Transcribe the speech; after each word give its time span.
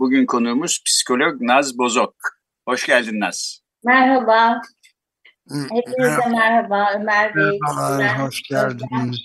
Bugün 0.00 0.26
konuğumuz 0.26 0.82
psikolog 0.86 1.40
Naz 1.40 1.78
Bozok. 1.78 2.14
Hoş 2.68 2.86
geldin 2.86 3.20
Naz. 3.20 3.60
Merhaba. 3.84 4.60
Hepinize 5.50 6.28
merhaba. 6.30 6.92
Ömer 6.94 7.36
Bey. 7.36 7.58
Merhabalar, 7.62 8.26
hoş 8.26 8.42
geldiniz. 8.42 9.20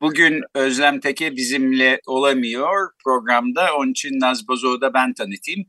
Bugün 0.00 0.42
Özlem 0.54 1.00
Teke 1.00 1.36
bizimle 1.36 2.00
olamıyor 2.06 2.90
programda. 3.04 3.76
Onun 3.76 3.90
için 3.90 4.20
Naz 4.20 4.48
Bozok'u 4.48 4.80
da 4.80 4.94
ben 4.94 5.14
tanıtayım. 5.14 5.66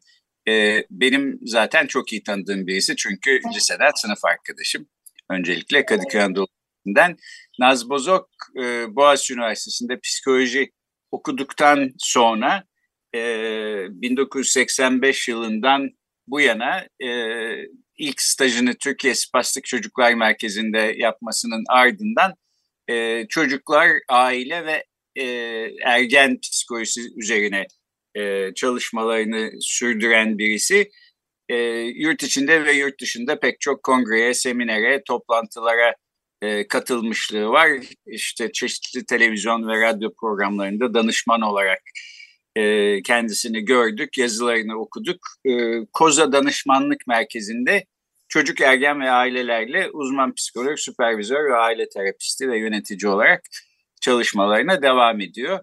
Ee, 0.48 0.86
benim 0.92 1.40
zaten 1.42 1.88
çok 1.88 2.14
iyi 2.14 2.24
tanıdığım 2.24 2.68
birisi 2.68 2.96
çünkü 2.96 3.40
liseden 3.56 3.92
sınıf 3.96 4.26
arkadaşım. 4.26 4.88
Öncelikle 5.30 5.86
Kadıköy 5.86 6.22
Anadolu'dan. 6.22 7.18
Naz 7.60 7.90
Bozok 7.90 8.30
e, 8.62 8.96
Boğaziçi 8.96 9.34
Üniversitesi'nde 9.34 10.00
psikoloji 10.00 10.72
okuduktan 11.12 11.90
sonra 11.98 12.64
e, 13.18 14.02
1985 14.02 15.28
yılından 15.28 15.90
bu 16.28 16.42
yana 16.42 16.88
e, 17.04 17.10
ilk 17.98 18.22
stajını 18.22 18.74
Türkiye 18.74 19.16
Spastik 19.16 19.66
Çocuklar 19.66 20.14
Merkezi'nde 20.14 20.96
yapmasının 20.98 21.64
ardından 21.70 22.34
e, 22.90 23.26
çocuklar, 23.30 23.90
aile 24.10 24.66
ve 24.66 24.84
e, 25.16 25.26
ergen 25.84 26.40
psikolojisi 26.40 27.02
üzerine 27.18 27.66
e, 28.16 28.54
çalışmalarını 28.56 29.52
sürdüren 29.62 30.38
birisi. 30.38 30.90
E, 31.50 31.56
yurt 31.96 32.24
içinde 32.24 32.66
ve 32.66 32.72
yurt 32.72 33.02
dışında 33.02 33.40
pek 33.40 33.62
çok 33.62 33.84
kongreye, 33.84 34.34
seminere, 34.34 35.04
toplantılara 35.08 35.96
e, 36.42 36.68
katılmışlığı 36.68 37.50
var. 37.50 37.70
İşte 38.08 38.52
çeşitli 38.52 39.06
televizyon 39.06 39.68
ve 39.68 39.82
radyo 39.82 40.10
programlarında 40.20 40.94
danışman 40.94 41.42
olarak 41.42 41.82
e, 42.58 43.02
kendisini 43.02 43.66
gördük, 43.66 44.18
yazılarını 44.18 44.80
okuduk. 44.80 45.20
E, 45.46 45.52
Koza 45.94 46.32
Danışmanlık 46.32 47.08
Merkezi'nde 47.08 47.86
çocuk, 48.28 48.62
ergen 48.62 49.02
ve 49.02 49.12
ailelerle 49.12 49.90
uzman 49.90 50.34
psikolog, 50.34 50.78
süpervizör 50.80 51.50
ve 51.50 51.56
aile 51.56 51.90
terapisti 51.90 52.50
ve 52.50 52.60
yönetici 52.60 53.12
olarak 53.12 53.42
çalışmalarına 54.02 54.82
devam 54.82 55.22
ediyor. 55.22 55.60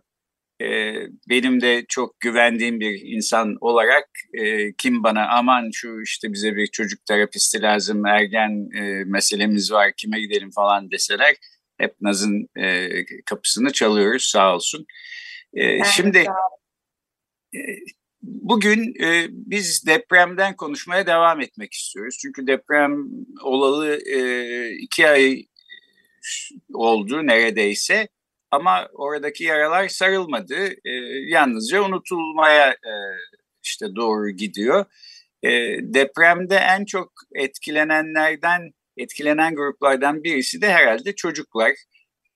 E, 0.62 0.94
benim 1.28 1.60
de 1.60 1.84
çok 1.88 2.20
güvendiğim 2.20 2.80
bir 2.80 3.00
insan 3.04 3.56
olarak 3.60 4.08
e, 4.34 4.72
kim 4.72 5.02
bana 5.02 5.28
aman 5.28 5.70
şu 5.72 6.02
işte 6.02 6.32
bize 6.32 6.56
bir 6.56 6.66
çocuk 6.66 7.06
terapisti 7.06 7.62
lazım, 7.62 8.06
ergen 8.06 8.68
e, 8.76 9.04
meselemiz 9.04 9.72
var, 9.72 9.92
kime 9.96 10.20
gidelim 10.20 10.50
falan 10.50 10.90
deseler 10.90 11.36
hep 11.78 11.94
Naz'ın 12.00 12.48
e, 12.56 12.88
kapısını 13.24 13.72
çalıyoruz 13.72 14.24
sağ 14.24 14.54
olsun. 14.54 14.86
E, 15.54 15.84
şimdi 15.84 16.18
e, 16.18 16.26
bugün 18.22 18.94
e, 19.04 19.26
biz 19.30 19.86
depremden 19.86 20.56
konuşmaya 20.56 21.06
devam 21.06 21.40
etmek 21.40 21.72
istiyoruz. 21.72 22.18
Çünkü 22.22 22.46
deprem 22.46 23.04
olalı 23.42 23.96
e, 23.96 24.70
iki 24.70 25.08
ay 25.08 25.46
oldu 26.72 27.26
neredeyse 27.26 28.08
ama 28.50 28.88
oradaki 28.92 29.44
yaralar 29.44 29.88
sarılmadı. 29.88 30.68
E, 30.84 30.90
yalnızca 31.28 31.82
unutulmaya 31.82 32.70
e, 32.70 32.92
işte 33.62 33.86
doğru 33.96 34.30
gidiyor. 34.30 34.84
E, 35.42 35.50
depremde 35.80 36.56
en 36.56 36.84
çok 36.84 37.12
etkilenenlerden, 37.34 38.70
etkilenen 38.96 39.54
gruplardan 39.54 40.24
birisi 40.24 40.62
de 40.62 40.72
herhalde 40.72 41.14
çocuklar. 41.14 41.70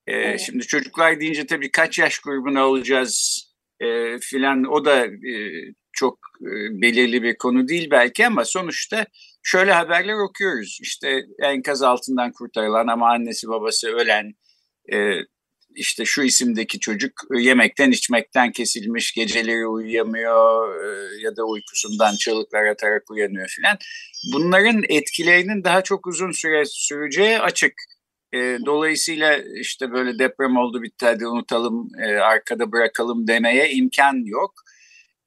E, 0.06 0.12
evet. 0.12 0.40
Şimdi 0.40 0.66
çocuklar 0.66 1.20
deyince 1.20 1.46
tabii 1.46 1.70
kaç 1.70 1.98
yaş 1.98 2.18
grubuna 2.18 2.60
alacağız 2.60 3.47
e, 3.80 4.18
filan 4.18 4.64
o 4.64 4.84
da 4.84 5.06
e, 5.06 5.34
çok 5.92 6.18
e, 6.40 6.50
belirli 6.82 7.22
bir 7.22 7.36
konu 7.36 7.68
değil 7.68 7.88
belki 7.90 8.26
ama 8.26 8.44
sonuçta 8.44 9.06
şöyle 9.42 9.72
haberler 9.72 10.14
okuyoruz. 10.14 10.78
İşte 10.82 11.20
enkaz 11.42 11.82
altından 11.82 12.32
kurtarılan 12.32 12.86
ama 12.86 13.10
annesi 13.10 13.48
babası 13.48 13.88
ölen, 13.88 14.34
e, 14.92 15.20
işte 15.74 16.04
şu 16.04 16.22
isimdeki 16.22 16.78
çocuk 16.78 17.12
yemekten 17.38 17.90
içmekten 17.90 18.52
kesilmiş, 18.52 19.12
geceleri 19.12 19.66
uyuyamıyor 19.66 20.74
e, 20.84 21.20
ya 21.22 21.36
da 21.36 21.44
uykusundan 21.44 22.16
çığlıklar 22.16 22.64
atarak 22.64 23.10
uyanıyor 23.10 23.48
filan. 23.48 23.78
Bunların 24.32 24.84
etkilerinin 24.88 25.64
daha 25.64 25.82
çok 25.82 26.06
uzun 26.06 26.32
süre 26.32 26.64
süreceği 26.66 27.38
açık. 27.38 27.72
E, 28.34 28.58
dolayısıyla 28.66 29.38
işte 29.60 29.92
böyle 29.92 30.18
deprem 30.18 30.56
oldu 30.56 30.82
bitti 30.82 31.06
hadi 31.06 31.26
unutalım 31.26 31.88
e, 32.02 32.06
arkada 32.06 32.72
bırakalım 32.72 33.26
demeye 33.28 33.70
imkan 33.72 34.24
yok. 34.24 34.54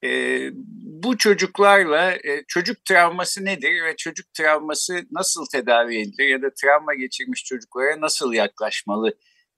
E, 0.03 0.49
bu 1.01 1.17
çocuklarla 1.17 2.11
e, 2.11 2.43
çocuk 2.47 2.85
travması 2.85 3.45
nedir 3.45 3.83
ve 3.85 3.95
çocuk 3.97 4.33
travması 4.33 5.05
nasıl 5.11 5.45
tedavi 5.51 5.97
edilir 5.97 6.27
ya 6.27 6.41
da 6.41 6.53
travma 6.53 6.93
geçirmiş 6.93 7.43
çocuklara 7.43 8.01
nasıl 8.01 8.33
yaklaşmalı 8.33 9.13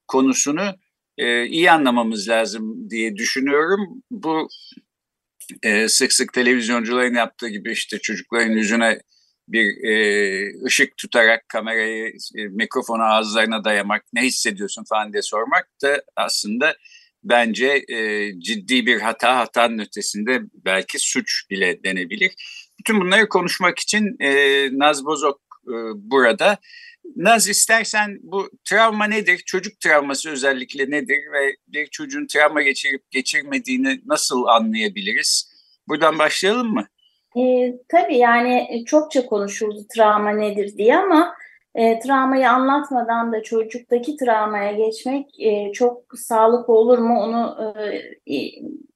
konusunu 0.07 0.75
e, 1.17 1.45
iyi 1.45 1.71
anlamamız 1.71 2.29
lazım 2.29 2.89
diye 2.89 3.15
düşünüyorum. 3.15 4.03
Bu 4.11 4.47
e, 5.63 5.87
sık 5.87 6.13
sık 6.13 6.33
televizyoncuların 6.33 7.15
yaptığı 7.15 7.49
gibi 7.49 7.71
işte 7.71 7.99
çocukların 7.99 8.51
yüzüne 8.51 8.99
bir 9.47 9.83
e, 9.83 10.63
ışık 10.65 10.97
tutarak 10.97 11.49
kamerayı, 11.49 12.13
e, 12.35 12.47
mikrofonu 12.47 13.03
ağızlarına 13.03 13.63
dayamak, 13.63 14.03
ne 14.13 14.21
hissediyorsun 14.21 14.83
falan 14.83 15.13
diye 15.13 15.21
sormak 15.21 15.67
da 15.81 16.03
aslında 16.15 16.75
bence 17.23 17.85
e, 17.87 18.31
ciddi 18.39 18.85
bir 18.85 19.01
hata, 19.01 19.37
hatanın 19.37 19.79
ötesinde 19.79 20.41
belki 20.53 20.99
suç 20.99 21.49
bile 21.49 21.83
denebilir. 21.83 22.33
Bütün 22.79 23.01
bunları 23.01 23.29
konuşmak 23.29 23.79
için 23.79 24.17
e, 24.19 24.29
Naz 24.71 25.05
Bozok 25.05 25.41
e, 25.67 25.75
burada. 25.95 26.57
Naz 27.15 27.49
istersen 27.49 28.19
bu 28.23 28.49
travma 28.65 29.05
nedir? 29.05 29.43
Çocuk 29.45 29.79
travması 29.79 30.29
özellikle 30.29 30.89
nedir 30.89 31.19
ve 31.33 31.55
bir 31.67 31.87
çocuğun 31.87 32.27
travma 32.27 32.61
geçirip 32.61 33.11
geçirmediğini 33.11 34.01
nasıl 34.05 34.43
anlayabiliriz? 34.43 35.53
Buradan 35.87 36.19
başlayalım 36.19 36.73
mı? 36.73 36.87
E, 37.37 37.73
tabii 37.89 38.17
yani 38.17 38.83
çokça 38.85 39.25
konuşuldu 39.25 39.79
travma 39.95 40.29
nedir 40.29 40.77
diye 40.77 40.97
ama 40.97 41.33
e, 41.75 41.99
travmayı 41.99 42.49
anlatmadan 42.49 43.33
da 43.33 43.43
çocuktaki 43.43 44.17
travmaya 44.17 44.71
geçmek 44.71 45.39
e, 45.39 45.71
çok 45.71 46.03
sağlıklı 46.15 46.73
olur 46.73 46.97
mu 46.97 47.19
onu 47.21 47.57
e, 48.27 48.35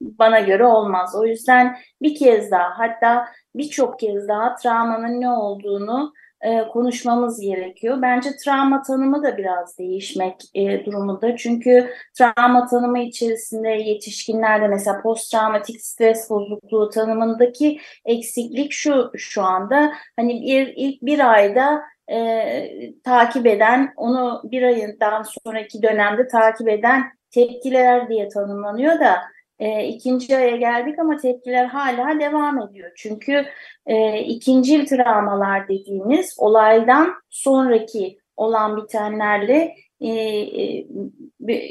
bana 0.02 0.40
göre 0.40 0.66
olmaz. 0.66 1.16
O 1.16 1.26
yüzden 1.26 1.78
bir 2.02 2.16
kez 2.16 2.52
daha 2.52 2.80
hatta 2.80 3.26
birçok 3.56 4.00
kez 4.00 4.28
daha 4.28 4.56
travmanın 4.56 5.22
ne 5.22 5.30
olduğunu 5.30 6.14
e, 6.42 6.68
konuşmamız 6.68 7.42
gerekiyor. 7.42 8.02
Bence 8.02 8.30
travma 8.46 8.82
tanımı 8.82 9.24
da 9.24 9.38
biraz 9.38 9.78
değişmek 9.78 10.36
e, 10.54 10.86
durumunda. 10.86 11.36
Çünkü 11.38 11.90
travma 12.18 12.68
tanımı 12.68 13.00
içerisinde 13.00 13.70
yetişkinlerde 13.70 14.68
mesela 14.68 15.02
post 15.02 15.32
travmatik 15.32 15.82
stres 15.82 16.30
bozukluğu 16.30 16.90
tanımındaki 16.90 17.80
eksiklik 18.06 18.72
şu 18.72 19.12
şu 19.18 19.44
anda 19.44 19.94
hani 20.16 20.42
bir 20.42 20.74
ilk 20.76 21.02
bir 21.02 21.32
ayda 21.34 21.82
e, 22.12 23.02
takip 23.04 23.46
eden 23.46 23.94
onu 23.96 24.42
bir 24.44 24.62
ayından 24.64 25.24
sonraki 25.24 25.82
dönemde 25.82 26.28
takip 26.28 26.68
eden 26.68 27.04
tepkiler 27.32 28.10
diye 28.10 28.30
tanımlanıyor 28.30 29.00
da 29.00 29.18
e, 29.60 29.88
ikinci 29.88 30.38
aya 30.38 30.56
geldik 30.56 31.00
ama 31.00 31.18
tepkiler 31.18 31.66
hala 31.66 32.20
devam 32.20 32.62
ediyor. 32.62 32.92
Çünkü 32.96 33.46
e, 33.86 34.20
ikincil 34.20 34.86
travmalar 34.86 35.68
dediğimiz 35.68 36.36
olaydan 36.38 37.14
sonraki 37.30 38.18
olan 38.38 38.78
bitenlerle 38.78 39.76
e, 40.02 40.10
e, 40.10 40.88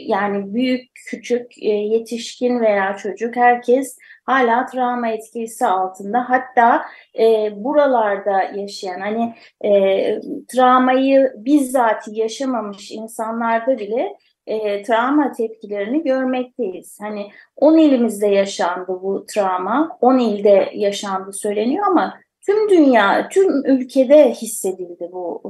yani 0.07 0.55
büyük, 0.55 0.91
küçük, 1.07 1.63
e, 1.63 1.69
yetişkin 1.69 2.61
veya 2.61 2.97
çocuk 2.97 3.37
herkes 3.37 3.99
hala 4.27 4.67
travma 4.67 5.09
etkisi 5.09 5.67
altında. 5.67 6.31
Hatta 6.31 6.85
e, 7.19 7.53
buralarda 7.65 8.43
yaşayan 8.43 9.01
hani 9.01 9.35
e, 9.65 10.21
travmayı 10.49 11.33
bizzat 11.37 12.05
yaşamamış 12.09 12.93
insanlarda 12.93 13.79
bile 13.79 14.17
e, 14.47 14.83
travma 14.83 15.33
tepkilerini 15.33 16.03
görmekteyiz. 16.03 16.99
Hani 17.01 17.31
10 17.57 17.79
ilimizde 17.79 18.27
yaşandı 18.27 18.99
bu 19.03 19.25
travma, 19.35 19.99
10 20.01 20.19
ilde 20.19 20.71
yaşandı 20.75 21.33
söyleniyor 21.33 21.87
ama 21.87 22.15
tüm 22.47 22.71
dünya, 22.71 23.29
tüm 23.29 23.67
ülkede 23.67 24.31
hissedildi 24.31 25.09
bu 25.13 25.43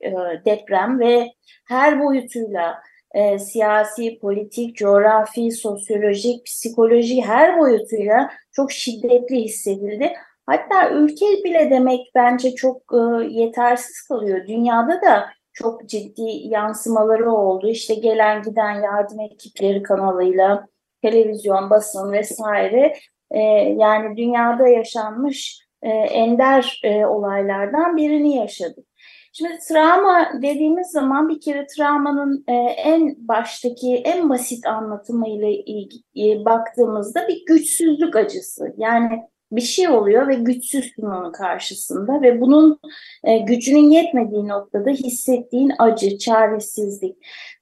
e, 0.00 0.08
e 0.08 0.14
deprem 0.44 1.00
ve 1.00 1.26
her 1.68 2.00
boyutuyla 2.00 2.82
e, 3.14 3.38
siyasi, 3.38 4.18
politik, 4.18 4.76
coğrafi, 4.76 5.50
sosyolojik, 5.50 6.46
psikoloji 6.46 7.22
her 7.22 7.58
boyutuyla 7.58 8.30
çok 8.52 8.72
şiddetli 8.72 9.36
hissedildi. 9.36 10.12
Hatta 10.46 10.90
ülke 10.90 11.26
bile 11.44 11.70
demek 11.70 12.00
bence 12.14 12.54
çok 12.54 12.82
e, 12.92 13.24
yetersiz 13.28 14.02
kalıyor. 14.08 14.46
Dünyada 14.46 15.02
da 15.02 15.26
çok 15.52 15.88
ciddi 15.88 16.22
yansımaları 16.44 17.32
oldu. 17.32 17.68
İşte 17.68 17.94
gelen 17.94 18.42
giden 18.42 18.82
yardım 18.82 19.20
ekipleri 19.20 19.82
kanalıyla, 19.82 20.66
televizyon, 21.02 21.70
basın 21.70 22.12
vesaire. 22.12 22.94
E, 23.30 23.40
yani 23.78 24.16
dünyada 24.16 24.68
yaşanmış 24.68 25.60
e, 25.82 25.88
ender 25.88 26.80
e, 26.84 27.06
olaylardan 27.06 27.96
birini 27.96 28.36
yaşadık. 28.36 28.89
Şimdi 29.32 29.58
travma 29.68 30.28
dediğimiz 30.42 30.90
zaman 30.90 31.28
bir 31.28 31.40
kere 31.40 31.66
travmanın 31.66 32.44
e, 32.48 32.52
en 32.54 33.28
baştaki 33.28 33.96
en 33.96 34.28
basit 34.28 34.66
anlatımıyla 34.66 35.48
ilgili 35.48 36.44
baktığımızda 36.44 37.28
bir 37.28 37.42
güçsüzlük 37.46 38.16
acısı. 38.16 38.74
Yani 38.76 39.22
bir 39.52 39.60
şey 39.60 39.88
oluyor 39.88 40.28
ve 40.28 40.34
güçsüzsün 40.34 41.02
onun 41.02 41.32
karşısında 41.32 42.22
ve 42.22 42.40
bunun 42.40 42.80
e, 43.24 43.38
gücünün 43.38 43.90
yetmediği 43.90 44.48
noktada 44.48 44.90
hissettiğin 44.90 45.72
acı, 45.78 46.18
çaresizlik. 46.18 47.16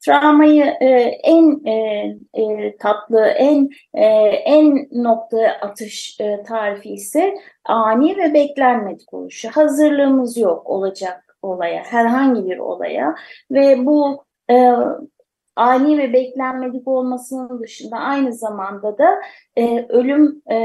Travmayı 0.04 0.64
e, 0.64 0.86
en 1.24 1.66
e, 1.66 1.72
e, 2.34 2.76
tatlı, 2.76 3.26
en 3.26 3.68
e, 3.94 4.04
en 4.04 4.88
nokta 4.92 5.38
atış 5.60 6.20
e, 6.20 6.42
tarifi 6.42 6.88
ise 6.88 7.34
ani 7.64 8.16
ve 8.16 8.34
beklenmedik 8.34 9.14
oluşu. 9.14 9.48
Hazırlığımız 9.48 10.36
yok 10.36 10.66
olacak 10.66 11.27
olaya, 11.42 11.82
herhangi 11.82 12.50
bir 12.50 12.58
olaya 12.58 13.14
ve 13.50 13.86
bu 13.86 14.24
e, 14.50 14.72
ani 15.58 15.98
ve 15.98 16.12
beklenmedik 16.12 16.88
olmasının 16.88 17.62
dışında 17.62 17.96
aynı 17.96 18.32
zamanda 18.32 18.98
da 18.98 19.20
e, 19.56 19.86
ölüm 19.88 20.42
e, 20.50 20.56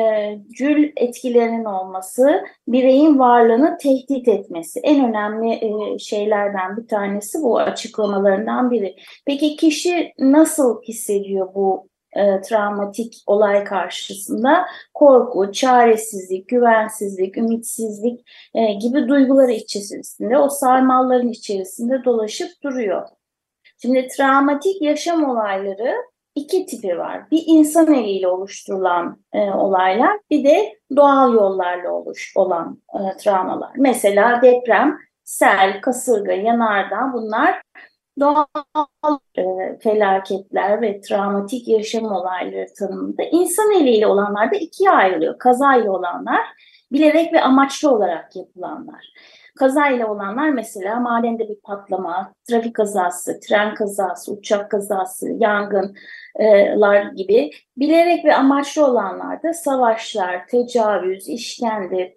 etkilerinin 0.98 1.66
olması, 1.66 2.44
bireyin 2.68 3.20
varlığını 3.20 3.78
tehdit 3.82 4.28
etmesi 4.28 4.80
en 4.80 5.10
önemli 5.10 5.52
e, 5.52 6.00
şeylerden 6.00 6.78
bir 6.78 6.88
tanesi 6.88 7.42
bu 7.42 7.60
açıklamalarından 7.60 8.72
biri. 8.72 8.96
Peki 9.26 9.56
kişi 9.56 10.14
nasıl 10.20 10.82
hissediyor 10.82 11.56
bu 11.56 11.93
e, 12.16 12.42
travmatik 12.42 13.24
olay 13.28 13.64
karşısında 13.64 14.66
korku, 14.94 15.52
çaresizlik, 15.52 16.50
güvensizlik, 16.50 17.38
ümitsizlik 17.38 18.30
e, 18.54 18.74
gibi 18.74 19.08
duyguları 19.08 19.52
içerisinde, 19.52 20.38
o 20.38 20.50
sarmalların 20.50 21.28
içerisinde 21.28 22.04
dolaşıp 22.04 22.64
duruyor. 22.64 23.08
Şimdi 23.82 24.08
travmatik 24.08 24.82
yaşam 24.82 25.24
olayları 25.24 25.96
iki 26.36 26.66
tipi 26.66 26.98
var. 26.98 27.32
Bir 27.32 27.44
insan 27.46 27.94
eliyle 27.94 28.28
oluşturulan 28.28 29.24
e, 29.34 29.40
olaylar, 29.40 30.20
bir 30.30 30.44
de 30.44 30.80
doğal 30.96 31.34
yollarla 31.34 31.92
oluş 31.92 32.34
olan 32.36 32.82
e, 32.94 33.18
travmalar. 33.18 33.72
Mesela 33.78 34.42
deprem, 34.42 34.98
sel, 35.24 35.82
kasırga, 35.82 36.32
yanardağ 36.32 37.14
bunlar 37.14 37.62
doğal 38.20 38.46
e, 39.38 39.44
felaketler 39.80 40.82
ve 40.82 41.02
travmatik 41.02 41.68
yaşam 41.68 42.06
olayları 42.06 42.74
tanımında. 42.80 43.24
İnsan 43.24 43.72
eliyle 43.72 44.08
olanlar 44.08 44.52
da 44.52 44.56
ikiye 44.56 44.90
ayrılıyor. 44.90 45.40
Kazayla 45.40 45.92
olanlar, 45.92 46.42
bilerek 46.92 47.34
ve 47.34 47.42
amaçlı 47.42 47.92
olarak 47.92 48.36
yapılanlar. 48.36 49.14
Kazayla 49.60 50.08
olanlar 50.08 50.50
mesela 50.50 51.00
madende 51.00 51.50
bir 51.50 51.62
patlama, 51.64 52.34
trafik 52.50 52.76
kazası, 52.76 53.40
tren 53.40 53.74
kazası, 53.74 54.34
uçak 54.34 54.72
kazası, 54.72 55.30
yangınlar 55.38 57.04
gibi 57.16 57.52
bilerek 57.78 58.26
ve 58.26 58.36
amaçlı 58.36 58.86
olanlar 58.86 59.44
da 59.44 59.54
savaşlar, 59.54 60.48
tecavüz, 60.48 61.30
işkence, 61.30 62.16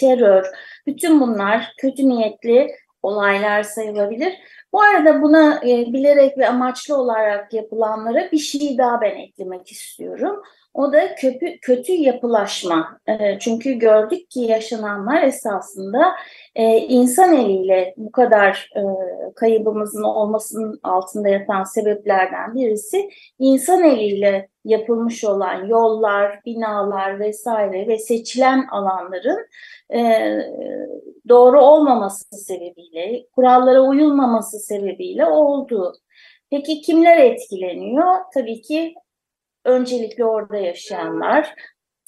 terör, 0.00 0.46
bütün 0.86 1.20
bunlar 1.20 1.74
kötü 1.78 2.08
niyetli 2.08 2.70
olaylar 3.02 3.62
sayılabilir. 3.62 4.32
Bu 4.72 4.82
arada 4.82 5.22
buna 5.22 5.60
e, 5.64 5.92
bilerek 5.92 6.38
ve 6.38 6.48
amaçlı 6.48 6.96
olarak 6.96 7.54
yapılanlara 7.54 8.32
bir 8.32 8.38
şey 8.38 8.78
daha 8.78 9.00
ben 9.00 9.16
eklemek 9.16 9.72
istiyorum. 9.72 10.42
O 10.74 10.92
da 10.92 11.14
kötü, 11.14 11.60
kötü 11.60 11.92
yapılaşma. 11.92 12.98
E, 13.06 13.38
çünkü 13.38 13.72
gördük 13.72 14.30
ki 14.30 14.40
yaşananlar 14.40 15.22
esasında 15.22 16.12
e, 16.54 16.76
insan 16.76 17.34
eliyle 17.34 17.94
bu 17.96 18.12
kadar 18.12 18.70
e, 18.76 18.82
kaybımızın 19.36 20.02
olmasının 20.02 20.80
altında 20.82 21.28
yatan 21.28 21.64
sebeplerden 21.64 22.54
birisi 22.54 23.10
insan 23.38 23.84
eliyle 23.84 24.48
yapılmış 24.64 25.24
olan 25.24 25.66
yollar, 25.66 26.40
binalar 26.46 27.20
vesaire 27.20 27.88
ve 27.88 27.98
seçilen 27.98 28.66
alanların 28.70 29.46
e, 29.94 30.30
doğru 31.28 31.60
olmaması 31.60 32.24
sebebiyle, 32.36 33.26
kurallara 33.36 33.80
uyulmaması 33.80 34.58
sebebiyle 34.58 35.26
oldu. 35.26 35.94
Peki 36.50 36.80
kimler 36.80 37.16
etkileniyor? 37.16 38.16
Tabii 38.34 38.62
ki 38.62 38.94
öncelikle 39.64 40.24
orada 40.24 40.56
yaşayanlar, 40.56 41.54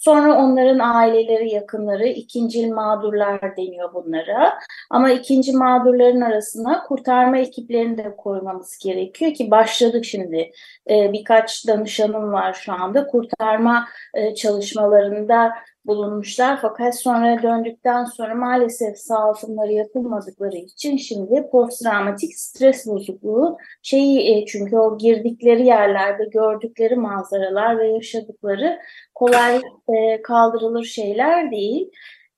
Sonra 0.03 0.39
onların 0.39 0.79
aileleri, 0.79 1.51
yakınları 1.51 2.07
ikincil 2.09 2.73
mağdurlar 2.73 3.57
deniyor 3.57 3.95
bunlara. 3.95 4.59
Ama 4.91 5.11
ikinci 5.11 5.53
mağdurların 5.53 6.21
arasına 6.21 6.83
kurtarma 6.83 7.39
ekiplerini 7.39 7.99
de 7.99 8.17
koymamız 8.17 8.79
gerekiyor 8.85 9.35
ki 9.35 9.51
başladık 9.51 10.05
şimdi. 10.05 10.51
Ee, 10.91 11.13
birkaç 11.13 11.67
danışanım 11.69 12.33
var 12.33 12.53
şu 12.53 12.73
anda 12.73 13.07
kurtarma 13.07 13.89
e, 14.15 14.35
çalışmalarında 14.35 15.53
bulunmuşlar. 15.87 16.59
Fakat 16.63 17.01
sonra 17.01 17.43
döndükten 17.43 18.05
sonra 18.05 18.35
maalesef 18.35 18.99
sağaltımları 18.99 19.73
yapılmadıkları 19.73 20.57
için 20.57 20.97
şimdi 20.97 21.49
posttraumatik 21.53 22.39
stres 22.39 22.87
bozukluğu 22.87 23.57
şeyi 23.83 24.43
e, 24.43 24.47
çünkü 24.47 24.77
o 24.77 24.99
girdikleri 24.99 25.67
yerlerde 25.67 26.25
gördükleri 26.25 26.97
manzaralar 26.97 27.79
ve 27.79 27.89
yaşadıkları 27.89 28.79
kolay 29.15 29.61
e, 29.89 30.23
kaldırılır 30.23 30.85
şeyler 30.85 31.51
değil. 31.51 31.91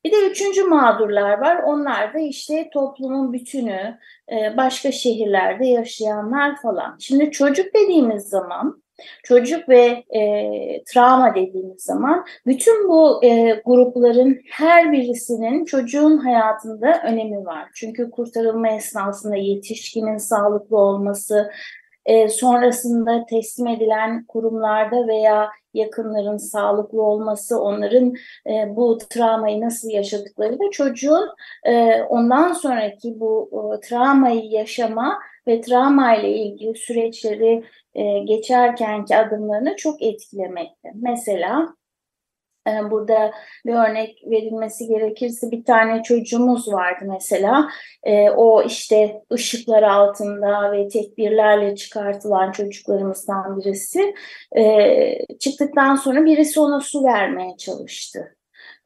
Bir 0.05 0.13
de 0.13 0.27
üçüncü 0.31 0.65
mağdurlar 0.65 1.39
var. 1.39 1.63
Onlar 1.63 2.15
da 2.15 2.19
işte 2.19 2.71
toplumun 2.73 3.33
bütünü, 3.33 3.99
e, 4.33 4.57
başka 4.57 4.93
şehirlerde 4.93 5.67
yaşayanlar 5.67 6.57
falan. 6.63 6.97
Şimdi 6.99 7.31
çocuk 7.31 7.75
dediğimiz 7.75 8.29
zaman 8.29 8.84
Çocuk 9.23 9.69
ve 9.69 10.05
e, 10.19 10.85
travma 10.85 11.35
dediğimiz 11.35 11.83
zaman 11.83 12.25
bütün 12.47 12.89
bu 12.89 13.25
e, 13.25 13.63
grupların 13.65 14.41
her 14.51 14.93
birisinin 14.93 15.65
çocuğun 15.65 16.19
hayatında 16.19 17.03
önemi 17.07 17.47
var. 17.47 17.69
Çünkü 17.75 18.11
kurtarılma 18.11 18.69
esnasında 18.69 19.37
yetişkinin 19.37 20.19
sağlıklı 20.19 20.77
olması, 20.77 21.51
e, 22.07 22.29
sonrasında 22.29 23.27
teslim 23.27 23.67
edilen 23.67 24.25
kurumlarda 24.25 25.09
veya 25.09 25.51
yakınların 25.75 26.37
sağlıklı 26.37 27.03
olması, 27.03 27.61
onların 27.61 28.15
e, 28.47 28.77
bu 28.77 28.99
travmayı 29.11 29.61
nasıl 29.61 29.89
yaşadıkları 29.91 30.53
da 30.53 30.71
çocuğun 30.73 31.29
e, 31.65 32.03
ondan 32.03 32.53
sonraki 32.53 33.21
bu 33.21 33.51
e, 33.77 33.81
travmayı 33.81 34.45
yaşama 34.45 35.19
ve 35.49 35.61
travma 35.61 36.17
ile 36.17 36.31
ilgili 36.31 36.75
süreçleri 36.75 37.65
e, 37.95 38.19
geçerkenki 38.19 39.17
adımlarını 39.17 39.77
çok 39.77 40.03
etkilemekte. 40.03 40.89
Mesela 40.95 41.75
e, 42.69 42.91
Burada 42.91 43.33
bir 43.67 43.73
örnek 43.73 44.23
verilmesi 44.27 44.87
gerekirse 44.87 45.51
bir 45.51 45.65
tane 45.65 46.03
çocuğumuz 46.03 46.73
vardı 46.73 47.05
mesela. 47.09 47.69
E, 48.03 48.31
o 48.31 48.63
işte 48.63 49.23
ışıklar 49.33 49.83
altında 49.83 50.73
ve 50.73 50.89
tekbirlerle 50.89 51.77
çıkartılan 51.77 52.53
çocuklarımızdan 52.53 53.61
birisi. 53.61 54.15
E, 54.57 55.37
çıktıktan 55.41 55.97
sonra 55.97 56.25
birisi 56.25 56.61
ona 56.61 56.81
su 56.81 57.05
vermeye 57.05 57.57
çalıştı. 57.57 58.37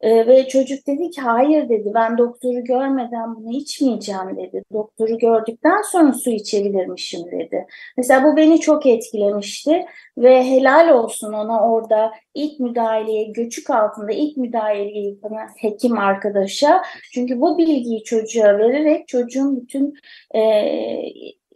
E, 0.01 0.27
ve 0.27 0.47
çocuk 0.47 0.87
dedi 0.87 1.09
ki 1.09 1.21
hayır 1.21 1.69
dedi 1.69 1.91
ben 1.93 2.17
doktoru 2.17 2.63
görmeden 2.63 3.35
bunu 3.35 3.51
içmeyeceğim 3.51 4.37
dedi. 4.37 4.63
Doktoru 4.73 5.17
gördükten 5.17 5.81
sonra 5.91 6.13
su 6.13 6.29
içebilirmişim 6.29 7.31
dedi. 7.31 7.65
Mesela 7.97 8.23
bu 8.23 8.37
beni 8.37 8.59
çok 8.59 8.85
etkilemişti 8.85 9.85
ve 10.17 10.43
helal 10.43 10.89
olsun 10.89 11.33
ona 11.33 11.71
orada 11.71 12.11
ilk 12.33 12.59
müdahaleye 12.59 13.23
göçük 13.23 13.69
altında 13.69 14.11
ilk 14.11 14.37
müdahaleyi 14.37 15.07
yapan 15.07 15.47
hekim 15.57 15.97
arkadaşa. 15.97 16.81
Çünkü 17.13 17.41
bu 17.41 17.57
bilgiyi 17.57 18.03
çocuğa 18.03 18.57
vererek 18.57 19.07
çocuğun 19.07 19.61
bütün 19.61 19.93
e, 20.35 20.41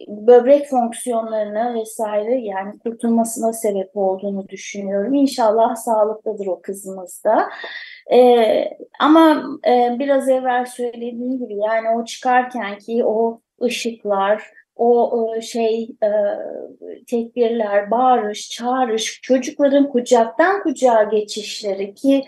böbrek 0.07 0.69
fonksiyonlarına 0.69 1.73
vesaire 1.73 2.35
yani 2.35 2.79
kurtulmasına 2.79 3.53
sebep 3.53 3.97
olduğunu 3.97 4.49
düşünüyorum. 4.49 5.13
İnşallah 5.13 5.75
sağlıklıdır 5.75 6.47
o 6.47 6.61
kızımız 6.61 7.23
da. 7.23 7.49
E, 8.13 8.17
ama 8.99 9.43
e, 9.67 9.95
biraz 9.99 10.29
evvel 10.29 10.65
söylediğim 10.65 11.39
gibi 11.39 11.55
yani 11.55 11.89
o 11.89 12.05
çıkarken 12.05 12.77
ki 12.77 13.05
o 13.05 13.41
ışıklar, 13.63 14.43
o 14.75 15.41
şey 15.41 15.83
e, 15.83 16.09
tekbirler, 17.07 17.91
bağırış, 17.91 18.49
çağırış, 18.49 19.19
çocukların 19.21 19.89
kucaktan 19.89 20.63
kucağa 20.63 21.03
geçişleri 21.03 21.93
ki 21.93 22.25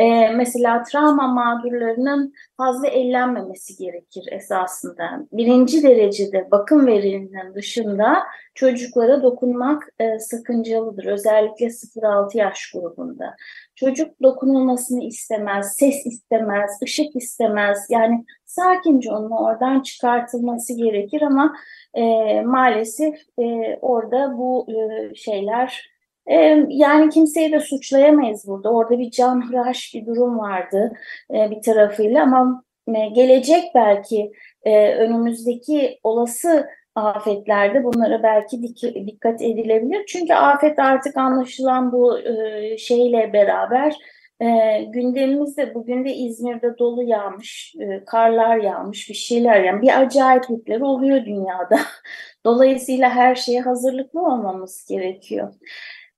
e, 0.00 0.30
mesela 0.30 0.82
travma 0.82 1.26
mağdurlarının 1.26 2.32
fazla 2.56 2.88
ellenmemesi 2.88 3.76
gerekir 3.76 4.24
esasında. 4.32 5.26
Birinci 5.32 5.82
derecede 5.82 6.50
bakım 6.50 6.86
verilinin 6.86 7.54
dışında 7.54 8.18
çocuklara 8.54 9.22
dokunmak 9.22 9.88
e, 9.98 10.18
sakıncalıdır. 10.18 11.06
Özellikle 11.06 11.66
0-6 11.66 12.38
yaş 12.38 12.70
grubunda. 12.72 13.36
Çocuk 13.74 14.22
dokunulmasını 14.22 15.04
istemez, 15.04 15.74
ses 15.76 16.06
istemez, 16.06 16.70
ışık 16.82 17.16
istemez. 17.16 17.86
Yani 17.90 18.24
sakince 18.44 19.12
onun 19.12 19.30
oradan 19.30 19.80
çıkartılması 19.80 20.76
gerekir 20.76 21.22
ama 21.22 21.56
e, 21.94 22.04
maalesef 22.40 23.14
e, 23.38 23.76
orada 23.80 24.38
bu 24.38 24.66
e, 24.70 25.14
şeyler 25.14 25.90
yani 26.68 27.10
kimseyi 27.10 27.52
de 27.52 27.60
suçlayamayız 27.60 28.48
burada. 28.48 28.72
Orada 28.72 28.98
bir 28.98 29.10
canhıraş 29.10 29.92
bir 29.94 30.06
durum 30.06 30.38
vardı 30.38 30.92
e, 31.34 31.50
bir 31.50 31.62
tarafıyla 31.62 32.22
ama 32.22 32.64
e, 32.88 33.06
gelecek 33.06 33.64
belki 33.74 34.32
e, 34.64 34.94
önümüzdeki 34.94 35.98
olası 36.02 36.66
afetlerde 36.94 37.84
bunlara 37.84 38.22
belki 38.22 38.56
dik- 38.56 39.06
dikkat 39.06 39.42
edilebilir. 39.42 40.04
Çünkü 40.08 40.34
afet 40.34 40.78
artık 40.78 41.16
anlaşılan 41.16 41.92
bu 41.92 42.18
şeyle 42.78 43.32
beraber 43.32 43.94
e, 44.40 44.82
gündemimizde 44.82 45.74
bugün 45.74 46.04
de 46.04 46.14
İzmir'de 46.14 46.78
dolu 46.78 47.02
yağmış, 47.02 47.74
karlar 48.06 48.56
yağmış, 48.56 49.08
bir 49.08 49.14
şeyler 49.14 49.64
yani 49.64 49.82
bir 49.82 50.00
acayiplikler 50.00 50.80
oluyor 50.80 51.24
dünyada. 51.24 51.78
Dolayısıyla 52.46 53.10
her 53.10 53.34
şeye 53.34 53.60
hazırlıklı 53.60 54.20
olmamız 54.20 54.86
gerekiyor. 54.88 55.54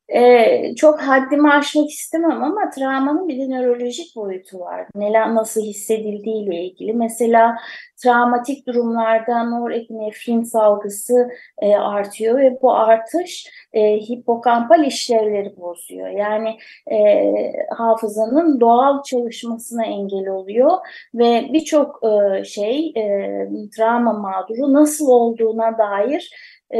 Ee, 0.09 0.75
çok 0.76 1.00
haddimi 1.00 1.50
aşmak 1.52 1.90
istemem 1.90 2.42
ama 2.42 2.71
travmanın 2.71 3.28
bir 3.28 3.38
de 3.38 3.49
nörolojik 3.49 4.16
boyutu 4.16 4.61
var. 4.61 4.87
Neler 4.94 5.35
nasıl 5.35 5.61
hissedildiği 5.62 6.44
ile 6.44 6.64
ilgili. 6.64 6.92
Mesela 6.92 7.56
travmatik 8.02 8.66
durumlarda 8.66 9.44
norepinefrin 9.44 10.42
salgısı 10.42 11.28
e, 11.62 11.76
artıyor 11.76 12.38
ve 12.38 12.59
bu 12.62 12.75
artış 12.75 13.47
e, 13.73 13.97
hipokampal 13.97 14.85
işlevleri 14.85 15.56
bozuyor. 15.56 16.09
Yani 16.09 16.56
e, 16.90 17.32
hafızanın 17.76 18.61
doğal 18.61 19.02
çalışmasına 19.02 19.85
engel 19.85 20.28
oluyor 20.28 20.71
ve 21.14 21.49
birçok 21.52 22.00
e, 22.04 22.44
şey 22.44 22.92
e, 22.97 23.49
travma 23.76 24.12
mağduru 24.12 24.73
nasıl 24.73 25.09
olduğuna 25.09 25.78
dair 25.78 26.30
e, 26.75 26.79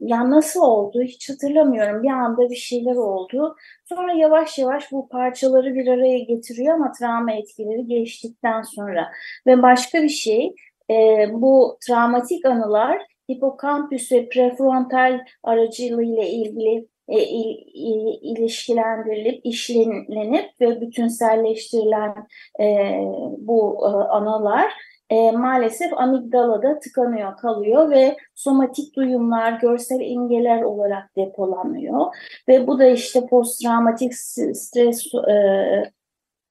ya 0.00 0.30
nasıl 0.30 0.62
oldu 0.62 1.02
hiç 1.02 1.30
hatırlamıyorum. 1.30 2.02
Bir 2.02 2.10
anda 2.10 2.50
bir 2.50 2.56
şeyler 2.56 2.96
oldu. 2.96 3.56
Sonra 3.84 4.12
yavaş 4.12 4.58
yavaş 4.58 4.92
bu 4.92 5.08
parçaları 5.08 5.74
bir 5.74 5.86
araya 5.86 6.18
getiriyor 6.18 6.74
ama 6.74 6.92
travma 6.92 7.32
etkileri 7.32 7.86
geçtikten 7.86 8.62
sonra. 8.62 9.10
Ve 9.46 9.62
başka 9.62 10.02
bir 10.02 10.08
şey 10.08 10.54
e, 10.90 11.26
bu 11.32 11.78
travmatik 11.86 12.46
anılar 12.46 12.98
hipokampüs 13.30 14.12
ve 14.12 14.28
prefrontal 14.28 15.20
aracılığıyla 15.42 16.24
ilgili 16.24 16.88
e, 17.08 17.18
il, 17.22 17.56
il, 17.74 18.18
ilişkilendirilip, 18.22 19.40
işlenip 19.44 20.60
ve 20.60 20.80
bütünselleştirilen 20.80 22.14
e, 22.60 22.98
bu 23.38 23.78
e, 23.82 23.88
analar 23.88 24.72
e, 25.10 25.32
maalesef 25.32 25.92
amigdalada 25.92 26.78
tıkanıyor, 26.78 27.36
kalıyor 27.36 27.90
ve 27.90 28.16
somatik 28.34 28.96
duyumlar, 28.96 29.52
görsel 29.60 30.00
imgeler 30.00 30.62
olarak 30.62 31.16
depolanıyor. 31.16 32.06
Ve 32.48 32.66
bu 32.66 32.78
da 32.78 32.86
işte 32.86 33.26
posttraumatik 33.26 34.14
stres 34.14 35.14
e, 35.28 35.34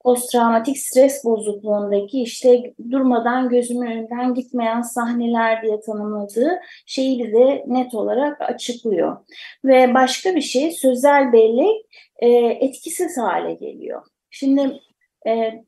posttraumatik 0.03 0.77
stres 0.77 1.25
bozukluğundaki 1.25 2.21
işte 2.21 2.73
durmadan 2.91 3.49
gözümün 3.49 3.91
önünden 3.91 4.33
gitmeyen 4.33 4.81
sahneler 4.81 5.61
diye 5.61 5.79
tanımladığı 5.79 6.59
şeyi 6.85 7.33
de 7.33 7.63
net 7.67 7.93
olarak 7.93 8.41
açıklıyor. 8.41 9.17
Ve 9.65 9.93
başka 9.93 10.35
bir 10.35 10.41
şey 10.41 10.71
sözel 10.71 11.33
bellek 11.33 11.85
e, 12.17 12.29
etkisiz 12.37 13.17
hale 13.17 13.53
geliyor. 13.53 14.01
Şimdi 14.29 14.79
e, 15.27 15.63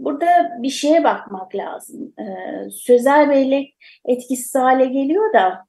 Burada 0.00 0.56
bir 0.62 0.70
şeye 0.70 1.04
bakmak 1.04 1.54
lazım. 1.54 2.14
Ee, 2.18 2.70
sözel 2.70 3.30
bellek 3.30 3.76
etkisiz 4.04 4.54
hale 4.54 4.84
geliyor 4.84 5.34
da 5.34 5.66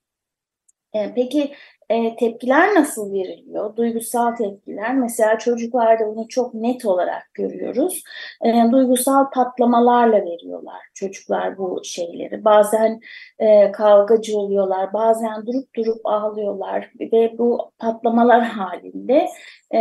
e, 0.93 1.13
peki 1.13 1.53
e, 1.91 2.15
tepkiler 2.15 2.75
nasıl 2.75 3.13
veriliyor? 3.13 3.75
Duygusal 3.75 4.36
tepkiler. 4.36 4.95
Mesela 4.95 5.39
çocuklarda 5.39 6.07
bunu 6.07 6.27
çok 6.27 6.53
net 6.53 6.86
olarak 6.86 7.33
görüyoruz. 7.33 8.03
E, 8.45 8.71
duygusal 8.71 9.29
patlamalarla 9.29 10.25
veriyorlar 10.25 10.81
çocuklar 10.93 11.57
bu 11.57 11.81
şeyleri. 11.83 12.45
Bazen 12.45 13.00
e, 13.39 13.71
kavgacı 13.71 14.38
oluyorlar, 14.38 14.93
bazen 14.93 15.45
durup 15.45 15.75
durup 15.75 16.01
ağlıyorlar 16.03 16.91
ve 17.00 17.36
bu 17.38 17.71
patlamalar 17.79 18.43
halinde 18.43 19.27
e, 19.74 19.79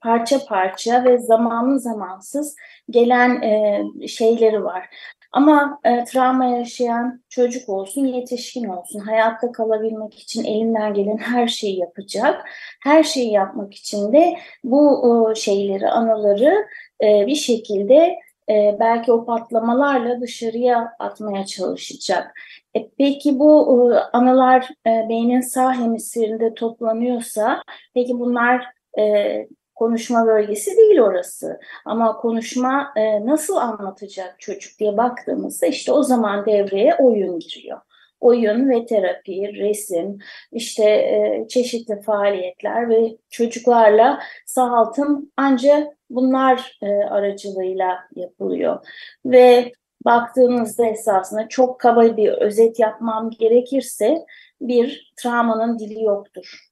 parça 0.00 0.38
parça 0.48 1.04
ve 1.04 1.18
zamanlı 1.18 1.80
zamansız 1.80 2.56
gelen 2.90 3.42
e, 3.42 3.82
şeyleri 4.08 4.64
var. 4.64 4.88
Ama 5.32 5.80
e, 5.84 6.04
travma 6.04 6.44
yaşayan 6.44 7.22
çocuk 7.28 7.68
olsun, 7.68 8.06
yetişkin 8.06 8.64
olsun, 8.64 8.98
hayatta 9.00 9.52
kalabilmek 9.52 10.18
için 10.18 10.44
elinden 10.44 10.94
gelen 10.94 11.16
her 11.16 11.48
şeyi 11.48 11.78
yapacak. 11.78 12.48
Her 12.82 13.02
şeyi 13.02 13.32
yapmak 13.32 13.74
için 13.74 14.12
de 14.12 14.38
bu 14.64 15.30
e, 15.30 15.34
şeyleri, 15.34 15.88
anıları 15.88 16.66
e, 17.04 17.26
bir 17.26 17.34
şekilde 17.34 18.18
e, 18.50 18.76
belki 18.80 19.12
o 19.12 19.24
patlamalarla 19.24 20.20
dışarıya 20.20 20.92
atmaya 20.98 21.46
çalışacak. 21.46 22.34
E, 22.76 22.88
peki 22.98 23.38
bu 23.38 23.92
e, 23.92 23.98
anılar 24.12 24.68
e, 24.86 25.06
beynin 25.08 25.40
sağ 25.40 25.74
hemisferinde 25.74 26.54
toplanıyorsa, 26.54 27.62
peki 27.94 28.18
bunlar 28.18 28.64
e, 28.98 29.48
konuşma 29.78 30.26
bölgesi 30.26 30.76
değil 30.76 31.00
orası. 31.00 31.60
Ama 31.84 32.16
konuşma 32.16 32.92
e, 32.96 33.26
nasıl 33.26 33.56
anlatacak 33.56 34.40
çocuk 34.40 34.78
diye 34.78 34.96
baktığımızda 34.96 35.66
işte 35.66 35.92
o 35.92 36.02
zaman 36.02 36.46
devreye 36.46 36.94
oyun 36.94 37.38
giriyor. 37.38 37.80
Oyun 38.20 38.70
ve 38.70 38.86
terapi, 38.86 39.52
resim, 39.54 40.18
işte 40.52 40.84
e, 40.84 41.46
çeşitli 41.48 42.00
faaliyetler 42.00 42.88
ve 42.88 43.16
çocuklarla 43.30 44.20
sağaltım 44.46 45.30
ancak 45.36 45.88
bunlar 46.10 46.78
e, 46.82 46.86
aracılığıyla 46.86 47.98
yapılıyor. 48.16 48.86
Ve 49.24 49.72
baktığımızda 50.04 50.86
esasında 50.86 51.48
çok 51.48 51.80
kaba 51.80 52.16
bir 52.16 52.28
özet 52.28 52.78
yapmam 52.78 53.30
gerekirse 53.30 54.24
bir, 54.60 55.12
travmanın 55.16 55.78
dili 55.78 56.04
yoktur. 56.04 56.68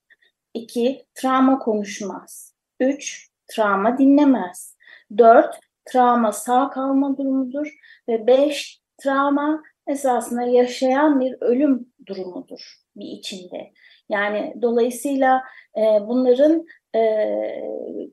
İki, 0.55 1.07
travma 1.15 1.59
konuşmaz. 1.59 2.56
3. 2.81 3.31
Travma 3.49 3.99
dinlemez. 3.99 4.77
4. 5.19 5.61
Travma 5.85 6.33
sağ 6.33 6.71
kalma 6.71 7.17
durumudur. 7.17 7.75
Ve 8.09 8.27
5. 8.27 8.81
Travma 8.99 9.63
esasında 9.87 10.43
yaşayan 10.43 11.21
bir 11.21 11.37
ölüm 11.41 11.89
durumudur 12.07 12.75
bir 12.97 13.07
içinde. 13.07 13.73
Yani 14.09 14.55
dolayısıyla 14.63 15.43
e, 15.77 15.81
bunların 16.09 16.67
e, 16.95 17.01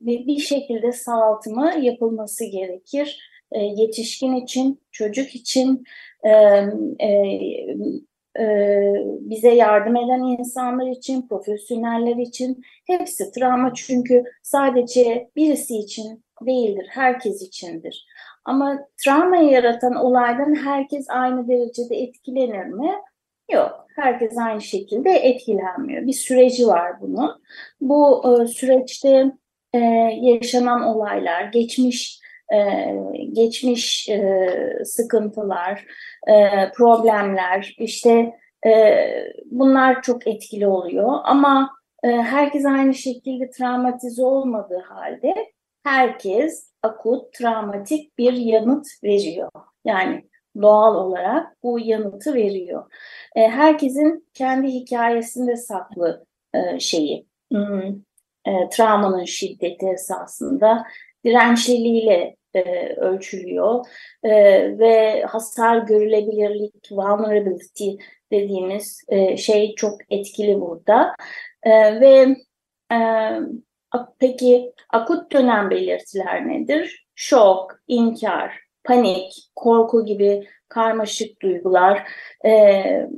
bir 0.00 0.38
şekilde 0.38 0.92
sağaltımı 0.92 1.72
yapılması 1.80 2.44
gerekir. 2.44 3.30
E, 3.52 3.58
yetişkin 3.58 4.34
için, 4.34 4.80
çocuk 4.92 5.34
için, 5.34 5.84
e, 6.24 6.30
e, 7.00 7.10
bize 9.20 9.54
yardım 9.54 9.96
eden 9.96 10.38
insanlar 10.38 10.86
için, 10.86 11.28
profesyoneller 11.28 12.16
için 12.16 12.62
hepsi 12.86 13.32
travma 13.32 13.74
çünkü 13.74 14.24
sadece 14.42 15.30
birisi 15.36 15.76
için 15.76 16.24
değildir, 16.46 16.86
herkes 16.90 17.42
içindir. 17.42 18.06
Ama 18.44 18.78
travmayı 19.04 19.50
yaratan 19.50 19.94
olaydan 19.94 20.54
herkes 20.54 21.06
aynı 21.10 21.48
derecede 21.48 21.96
etkilenir 21.96 22.64
mi? 22.64 22.90
Yok, 23.52 23.86
herkes 23.96 24.38
aynı 24.38 24.60
şekilde 24.62 25.10
etkilenmiyor. 25.10 26.06
Bir 26.06 26.12
süreci 26.12 26.66
var 26.66 27.00
bunun. 27.00 27.42
Bu 27.80 28.22
e, 28.42 28.46
süreçte 28.46 29.32
e, 29.72 29.78
yaşanan 30.20 30.82
olaylar, 30.82 31.44
geçmiş 31.44 32.20
e, 32.52 32.58
geçmiş 33.32 34.08
e, 34.08 34.48
sıkıntılar, 34.84 35.86
e, 36.26 36.70
problemler, 36.76 37.74
işte 37.78 38.32
E, 38.66 38.70
bunlar 39.50 40.02
çok 40.02 40.26
etkili 40.26 40.66
oluyor 40.66 41.18
ama 41.24 41.70
e, 42.04 42.08
herkes 42.08 42.66
aynı 42.66 42.94
şekilde 42.94 43.50
travmatize 43.50 44.22
olmadığı 44.22 44.82
halde 44.88 45.34
herkes 45.82 46.72
akut 46.82 47.32
travmatik 47.32 48.18
bir 48.18 48.32
yanıt 48.32 48.86
veriyor. 49.04 49.50
Yani 49.84 50.28
doğal 50.62 50.94
olarak 50.94 51.62
bu 51.62 51.80
yanıtı 51.80 52.34
veriyor. 52.34 52.92
E, 53.36 53.48
herkesin 53.48 54.28
kendi 54.34 54.68
hikayesinde 54.68 55.56
saklı 55.56 56.26
e, 56.54 56.80
şeyi, 56.80 57.26
hmm, 57.52 57.88
e, 58.46 58.68
travmanın 58.70 59.24
şiddeti 59.24 59.86
esasında 59.86 60.84
dirençliliğiyle 61.24 62.36
e, 62.54 62.94
ölçülüyor. 62.96 63.86
E, 64.22 64.30
ve 64.78 65.22
hasar 65.22 65.78
görülebilirlik, 65.78 66.92
vulnerability 66.92 67.90
dediğimiz 68.32 69.04
e, 69.08 69.36
şey 69.36 69.74
çok 69.74 69.98
etkili 70.10 70.60
burada. 70.60 71.14
E, 71.62 72.00
ve 72.00 72.36
e, 72.92 72.98
peki 74.18 74.72
akut 74.90 75.32
dönem 75.32 75.70
belirtiler 75.70 76.48
nedir? 76.48 77.06
Şok, 77.14 77.80
inkar, 77.88 78.60
panik, 78.84 79.32
korku 79.54 80.04
gibi 80.04 80.48
karmaşık 80.68 81.42
duygular, 81.42 82.08
e, 82.46 83.08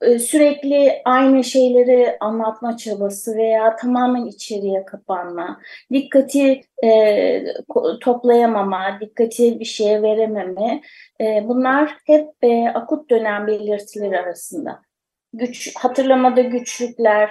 sürekli 0.00 1.02
aynı 1.04 1.44
şeyleri 1.44 2.16
anlatma 2.20 2.76
çabası 2.76 3.36
veya 3.36 3.76
tamamen 3.76 4.26
içeriye 4.26 4.84
kapanma, 4.84 5.60
dikkati 5.92 6.62
e, 6.84 7.44
toplayamama, 8.00 8.98
dikkati 9.00 9.60
bir 9.60 9.64
şeye 9.64 10.02
verememe, 10.02 10.80
e, 11.20 11.44
bunlar 11.48 11.96
hep 12.06 12.28
e, 12.42 12.68
akut 12.68 13.10
dönem 13.10 13.46
belirtileri 13.46 14.18
arasında. 14.18 14.80
Güç, 15.32 15.76
hatırlamada 15.76 16.40
güçlükler, 16.40 17.30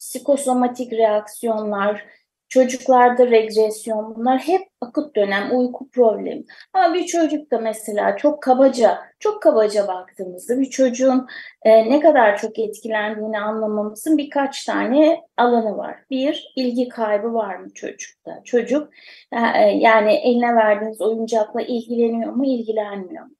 psikosomatik 0.00 0.92
reaksiyonlar, 0.92 2.04
Çocuklarda 2.48 3.26
regresyon 3.30 4.14
bunlar 4.16 4.38
hep 4.38 4.62
akut 4.80 5.16
dönem 5.16 5.58
uyku 5.58 5.90
problemi. 5.90 6.44
Ama 6.72 6.94
bir 6.94 7.06
çocuk 7.06 7.50
da 7.50 7.58
mesela 7.58 8.16
çok 8.16 8.42
kabaca, 8.42 8.98
çok 9.18 9.42
kabaca 9.42 9.88
baktığımızda 9.88 10.60
bir 10.60 10.70
çocuğun 10.70 11.26
e, 11.62 11.90
ne 11.90 12.00
kadar 12.00 12.38
çok 12.38 12.58
etkilendiğini 12.58 13.40
anlamamızın 13.40 14.18
birkaç 14.18 14.64
tane 14.64 15.20
alanı 15.36 15.76
var. 15.76 15.96
Bir, 16.10 16.52
ilgi 16.56 16.88
kaybı 16.88 17.34
var 17.34 17.56
mı 17.56 17.74
çocukta? 17.74 18.40
Çocuk 18.44 18.88
e, 19.32 19.38
yani 19.60 20.12
eline 20.14 20.54
verdiğiniz 20.56 21.00
oyuncakla 21.00 21.62
ilgileniyor 21.62 22.32
mu, 22.32 22.46
ilgilenmiyor 22.46 23.24
mu? 23.24 23.37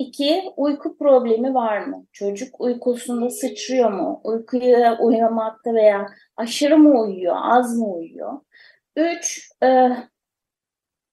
İki, 0.00 0.52
uyku 0.56 0.98
problemi 0.98 1.54
var 1.54 1.78
mı? 1.78 2.06
Çocuk 2.12 2.60
uykusunda 2.60 3.30
sıçrıyor 3.30 3.92
mu? 3.92 4.20
Uykuya 4.24 4.98
uyumakta 4.98 5.74
veya 5.74 6.06
aşırı 6.36 6.78
mı 6.78 7.00
uyuyor, 7.00 7.36
az 7.38 7.78
mı 7.78 7.94
uyuyor? 7.94 8.40
Üç, 8.96 9.50
e, 9.62 9.66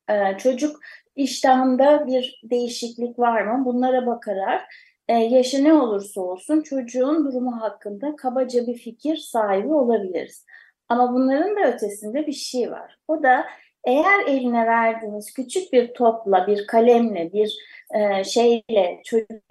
e, 0.10 0.38
çocuk 0.38 0.79
iştahında 1.15 2.08
bir 2.08 2.41
değişiklik 2.44 3.20
var 3.20 3.41
mı? 3.41 3.65
Bunlara 3.65 4.06
bakarak 4.06 4.62
e, 5.08 5.13
yaşı 5.13 5.63
ne 5.63 5.74
olursa 5.74 6.22
olsun 6.22 6.62
çocuğun 6.62 7.25
durumu 7.25 7.62
hakkında 7.62 8.15
kabaca 8.15 8.67
bir 8.67 8.77
fikir 8.77 9.17
sahibi 9.17 9.74
olabiliriz. 9.74 10.46
Ama 10.89 11.13
bunların 11.13 11.56
da 11.56 11.74
ötesinde 11.74 12.27
bir 12.27 12.34
şey 12.34 12.72
var. 12.72 13.00
O 13.08 13.24
da 13.24 13.46
eğer 13.84 14.25
eline 14.27 14.65
verdiğiniz 14.65 15.34
küçük 15.34 15.74
bir 15.74 15.94
topla, 15.94 16.48
bir 16.48 16.67
kalemle, 16.67 17.34
bir 17.34 17.58
e, 17.96 18.24
şeyle 18.24 19.01
çocuk 19.06 19.41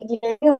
ilgileniyor, 0.00 0.58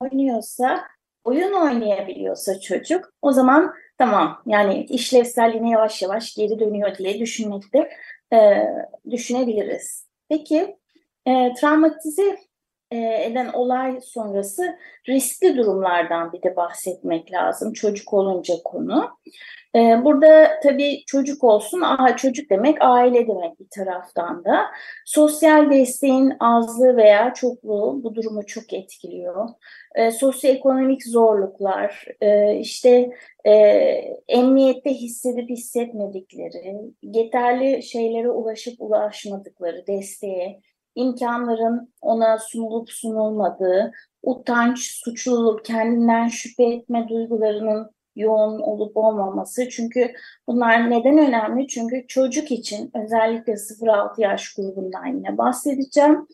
oynuyorsa, 0.00 0.84
oyun 1.24 1.52
oynayabiliyorsa 1.52 2.60
çocuk 2.60 3.12
o 3.22 3.32
zaman 3.32 3.74
tamam 3.98 4.42
yani 4.46 4.84
işlevselliğine 4.84 5.70
yavaş 5.70 6.02
yavaş 6.02 6.34
geri 6.34 6.58
dönüyor 6.58 6.96
diye 6.98 7.18
düşünmekte 7.20 7.90
e, 8.32 8.68
düşünebiliriz. 9.10 10.06
Peki 10.28 10.76
e, 11.26 11.54
travmatize 11.54 12.38
eden 12.96 13.52
olay 13.52 14.00
sonrası 14.00 14.78
riskli 15.08 15.56
durumlardan 15.56 16.32
bir 16.32 16.42
de 16.42 16.56
bahsetmek 16.56 17.32
lazım 17.32 17.72
çocuk 17.72 18.12
olunca 18.12 18.54
konu. 18.64 19.10
Ee, 19.76 20.04
burada 20.04 20.50
tabii 20.62 21.04
çocuk 21.06 21.44
olsun, 21.44 21.80
aha, 21.80 22.16
çocuk 22.16 22.50
demek 22.50 22.76
aile 22.80 23.28
demek 23.28 23.60
bir 23.60 23.66
taraftan 23.70 24.44
da. 24.44 24.66
Sosyal 25.04 25.70
desteğin 25.70 26.32
azlığı 26.40 26.96
veya 26.96 27.34
çokluğu 27.34 28.00
bu 28.04 28.14
durumu 28.14 28.46
çok 28.46 28.72
etkiliyor. 28.72 29.48
E, 29.94 30.10
sosyoekonomik 30.10 31.06
zorluklar, 31.06 32.06
e, 32.20 32.56
işte 32.58 33.10
e, 33.46 33.52
emniyette 34.28 34.90
hissedip 34.90 35.50
hissetmedikleri, 35.50 36.76
yeterli 37.02 37.82
şeylere 37.82 38.30
ulaşıp 38.30 38.74
ulaşmadıkları 38.78 39.86
desteğe, 39.86 40.60
imkanların 40.94 41.92
ona 42.00 42.38
sunulup 42.38 42.90
sunulmadığı, 42.90 43.92
utanç, 44.22 44.78
suçluluk, 44.78 45.64
kendinden 45.64 46.28
şüphe 46.28 46.64
etme 46.64 47.08
duygularının 47.08 47.90
yoğun 48.16 48.60
olup 48.60 48.96
olmaması. 48.96 49.68
Çünkü 49.68 50.12
bunlar 50.46 50.90
neden 50.90 51.18
önemli? 51.18 51.68
Çünkü 51.68 52.06
çocuk 52.08 52.50
için 52.50 52.90
özellikle 53.04 53.52
0-6 53.52 54.20
yaş 54.22 54.54
grubundan 54.54 55.06
yine 55.06 55.38
bahsedeceğim. 55.38 56.26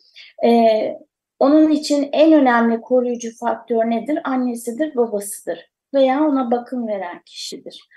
Ee, 0.45 0.97
onun 1.39 1.69
için 1.69 2.09
en 2.11 2.33
önemli 2.33 2.81
koruyucu 2.81 3.37
faktör 3.37 3.89
nedir? 3.89 4.19
Annesidir, 4.23 4.95
babasıdır 4.95 5.71
veya 5.93 6.23
ona 6.23 6.51
bakım 6.51 6.87
veren 6.87 7.21
kişidir. 7.25 7.89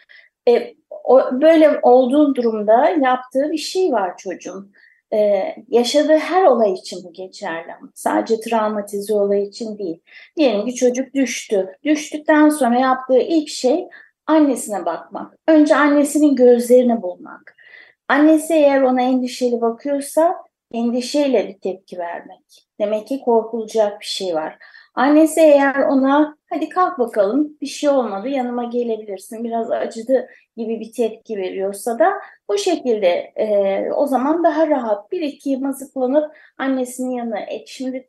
Ee, 0.48 0.74
o, 1.04 1.40
böyle 1.40 1.80
olduğu 1.82 2.34
durumda 2.34 2.88
yaptığı 2.88 3.52
bir 3.52 3.58
şey 3.58 3.92
var 3.92 4.16
çocuğun. 4.16 4.72
Ee, 5.12 5.56
yaşadığı 5.68 6.16
her 6.16 6.44
olay 6.44 6.72
için 6.72 7.04
bu 7.04 7.12
geçerli 7.12 7.74
ama 7.80 7.90
sadece 7.94 8.40
travmatize 8.40 9.14
olay 9.14 9.42
için 9.42 9.78
değil. 9.78 10.00
Diyelim 10.36 10.66
ki 10.66 10.74
çocuk 10.74 11.14
düştü. 11.14 11.72
Düştükten 11.84 12.48
sonra 12.48 12.78
yaptığı 12.78 13.18
ilk 13.18 13.48
şey 13.48 13.84
annesine 14.26 14.86
bakmak. 14.86 15.34
Önce 15.48 15.76
annesinin 15.76 16.36
gözlerini 16.36 17.02
bulmak. 17.02 17.56
Annesi 18.08 18.54
eğer 18.54 18.82
ona 18.82 19.02
endişeli 19.02 19.60
bakıyorsa 19.60 20.34
endişeyle 20.72 21.48
bir 21.48 21.60
tepki 21.60 21.98
vermek. 21.98 22.66
Demek 22.80 23.06
ki 23.06 23.20
korkulacak 23.24 24.00
bir 24.00 24.06
şey 24.06 24.34
var. 24.34 24.58
Annesi 24.94 25.40
eğer 25.40 25.74
ona 25.74 26.36
hadi 26.50 26.68
kalk 26.68 26.98
bakalım 26.98 27.56
bir 27.60 27.66
şey 27.66 27.90
olmadı 27.90 28.28
yanıma 28.28 28.64
gelebilirsin 28.64 29.44
biraz 29.44 29.70
acıdı 29.70 30.28
gibi 30.56 30.80
bir 30.80 30.92
tepki 30.92 31.36
veriyorsa 31.36 31.98
da 31.98 32.12
bu 32.48 32.58
şekilde 32.58 33.08
e, 33.36 33.92
o 33.92 34.06
zaman 34.06 34.44
daha 34.44 34.68
rahat 34.68 35.12
bir 35.12 35.20
iki 35.20 35.56
mızıklanıp 35.56 36.36
annesinin 36.58 37.10
yanına 37.10 37.40
et. 37.40 37.68
Şimdi 37.68 38.06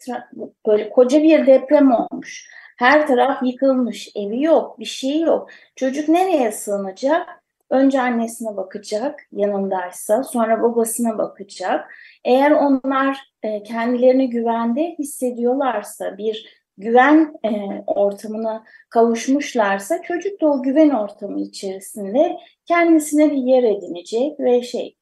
böyle 0.67 0.89
koca 0.89 1.23
bir 1.23 1.47
deprem 1.47 1.91
olmuş. 1.91 2.49
Her 2.77 3.07
taraf 3.07 3.43
yıkılmış. 3.43 4.09
Evi 4.15 4.43
yok, 4.43 4.79
bir 4.79 4.85
şey 4.85 5.19
yok. 5.19 5.49
Çocuk 5.75 6.09
nereye 6.09 6.51
sığınacak? 6.51 7.29
Önce 7.69 8.01
annesine 8.01 8.57
bakacak 8.57 9.19
yanındaysa, 9.31 10.23
sonra 10.23 10.61
babasına 10.61 11.17
bakacak. 11.17 11.93
Eğer 12.25 12.51
onlar 12.51 13.17
e, 13.43 13.63
kendilerini 13.63 14.29
güvende 14.29 14.95
hissediyorlarsa, 14.99 16.17
bir 16.17 16.64
güven 16.77 17.33
e, 17.45 17.83
ortamına 17.87 18.63
kavuşmuşlarsa 18.89 20.01
çocuk 20.01 20.41
da 20.41 20.47
o 20.47 20.63
güven 20.63 20.89
ortamı 20.89 21.41
içerisinde 21.41 22.37
kendisine 22.65 23.31
bir 23.31 23.37
yer 23.37 23.63
edinecek 23.63 24.39
ve 24.39 24.61
şey 24.61 24.97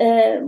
e, 0.00 0.40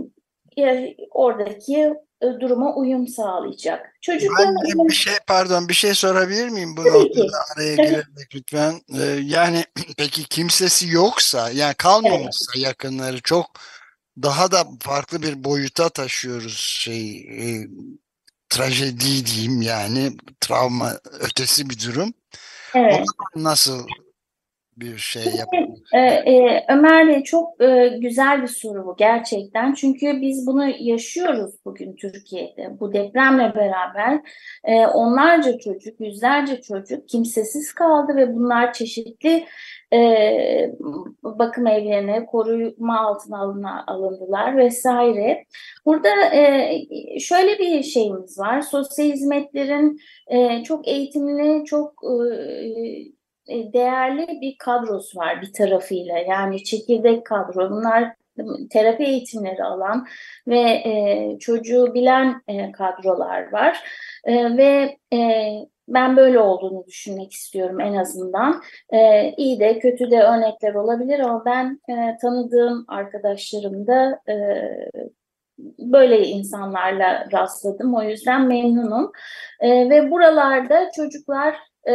oradaki 1.11 1.93
e, 2.21 2.27
duruma 2.39 2.75
uyum 2.75 3.07
sağlayacak. 3.07 3.95
Çocukların 4.01 4.55
ben 4.55 4.77
uyum... 4.77 4.87
bir 4.87 4.93
şey 4.93 5.13
pardon 5.27 5.69
bir 5.69 5.73
şey 5.73 5.93
sorabilir 5.93 6.49
miyim 6.49 6.77
bu 6.77 6.81
noktada 6.81 7.37
araya 7.55 7.75
girerek 7.75 8.35
lütfen. 8.35 8.73
Ee, 8.99 9.19
yani 9.23 9.63
peki 9.97 10.23
kimsesi 10.23 10.89
yoksa 10.89 11.51
yani 11.51 11.73
kalmamışsa 11.73 12.51
evet. 12.55 12.65
yakınları 12.65 13.21
çok 13.21 13.45
daha 14.23 14.51
da 14.51 14.67
farklı 14.79 15.21
bir 15.21 15.43
boyuta 15.43 15.89
taşıyoruz 15.89 16.57
şey 16.57 17.17
e, 17.17 17.67
trajedi 18.51 19.25
diyeyim 19.25 19.61
yani 19.61 20.09
travma 20.39 20.91
ötesi 21.19 21.69
bir 21.69 21.79
durum. 21.87 22.13
Evet. 22.75 23.05
Nasıl 23.35 23.87
bir 24.77 24.97
şey 24.97 25.23
yapalım? 25.23 25.75
E, 25.93 25.99
e, 25.99 26.65
Ömer 26.69 27.07
Bey 27.07 27.23
çok 27.23 27.61
e, 27.61 27.97
güzel 28.01 28.41
bir 28.41 28.47
soru 28.47 28.85
bu 28.85 28.95
gerçekten. 28.97 29.73
Çünkü 29.73 30.21
biz 30.21 30.47
bunu 30.47 30.67
yaşıyoruz 30.79 31.55
bugün 31.65 31.95
Türkiye'de. 31.95 32.79
Bu 32.79 32.93
depremle 32.93 33.55
beraber 33.55 34.21
e, 34.63 34.85
onlarca 34.87 35.57
çocuk, 35.57 36.01
yüzlerce 36.01 36.61
çocuk 36.61 37.09
kimsesiz 37.09 37.73
kaldı 37.73 38.15
ve 38.15 38.35
bunlar 38.35 38.73
çeşitli 38.73 39.45
e, 39.93 40.71
bakım 41.23 41.67
evlerine 41.67 42.25
koruma 42.25 42.99
altına 42.99 43.39
alına, 43.39 43.83
alındılar 43.87 44.57
vesaire. 44.57 45.45
Burada 45.85 46.09
e, 46.35 46.79
şöyle 47.19 47.59
bir 47.59 47.83
şeyimiz 47.83 48.39
var. 48.39 48.61
Sosyal 48.61 49.05
hizmetlerin 49.05 49.99
e, 50.27 50.63
çok 50.63 50.87
eğitimli, 50.87 51.65
çok 51.65 51.93
e, 53.47 53.73
değerli 53.73 54.41
bir 54.41 54.57
kadrosu 54.57 55.19
var 55.19 55.41
bir 55.41 55.53
tarafıyla. 55.53 56.17
Yani 56.17 56.63
çekirdek 56.63 57.25
kadro. 57.25 57.69
Bunlar 57.69 58.20
terapi 58.69 59.03
eğitimleri 59.03 59.63
alan 59.63 60.07
ve 60.47 60.59
e, 60.59 61.37
çocuğu 61.39 61.93
bilen 61.93 62.41
e, 62.47 62.71
kadrolar 62.71 63.51
var. 63.51 63.83
E, 64.25 64.57
ve 64.57 64.97
e, 65.13 65.51
ben 65.87 66.17
böyle 66.17 66.39
olduğunu 66.39 66.85
düşünmek 66.87 67.31
istiyorum 67.31 67.79
en 67.79 67.93
azından. 67.93 68.61
E, 68.93 69.31
iyi 69.37 69.59
de 69.59 69.79
kötü 69.79 70.11
de 70.11 70.21
örnekler 70.21 70.73
olabilir 70.73 71.19
ama 71.19 71.45
ben 71.45 71.79
e, 71.89 72.17
tanıdığım 72.21 72.85
arkadaşlarımda 72.87 74.19
e, 74.29 74.35
böyle 75.79 76.27
insanlarla 76.27 77.27
rastladım. 77.33 77.95
O 77.95 78.03
yüzden 78.03 78.47
memnunum. 78.47 79.11
E, 79.59 79.89
ve 79.89 80.11
buralarda 80.11 80.91
çocuklar 80.95 81.55
e, 81.87 81.93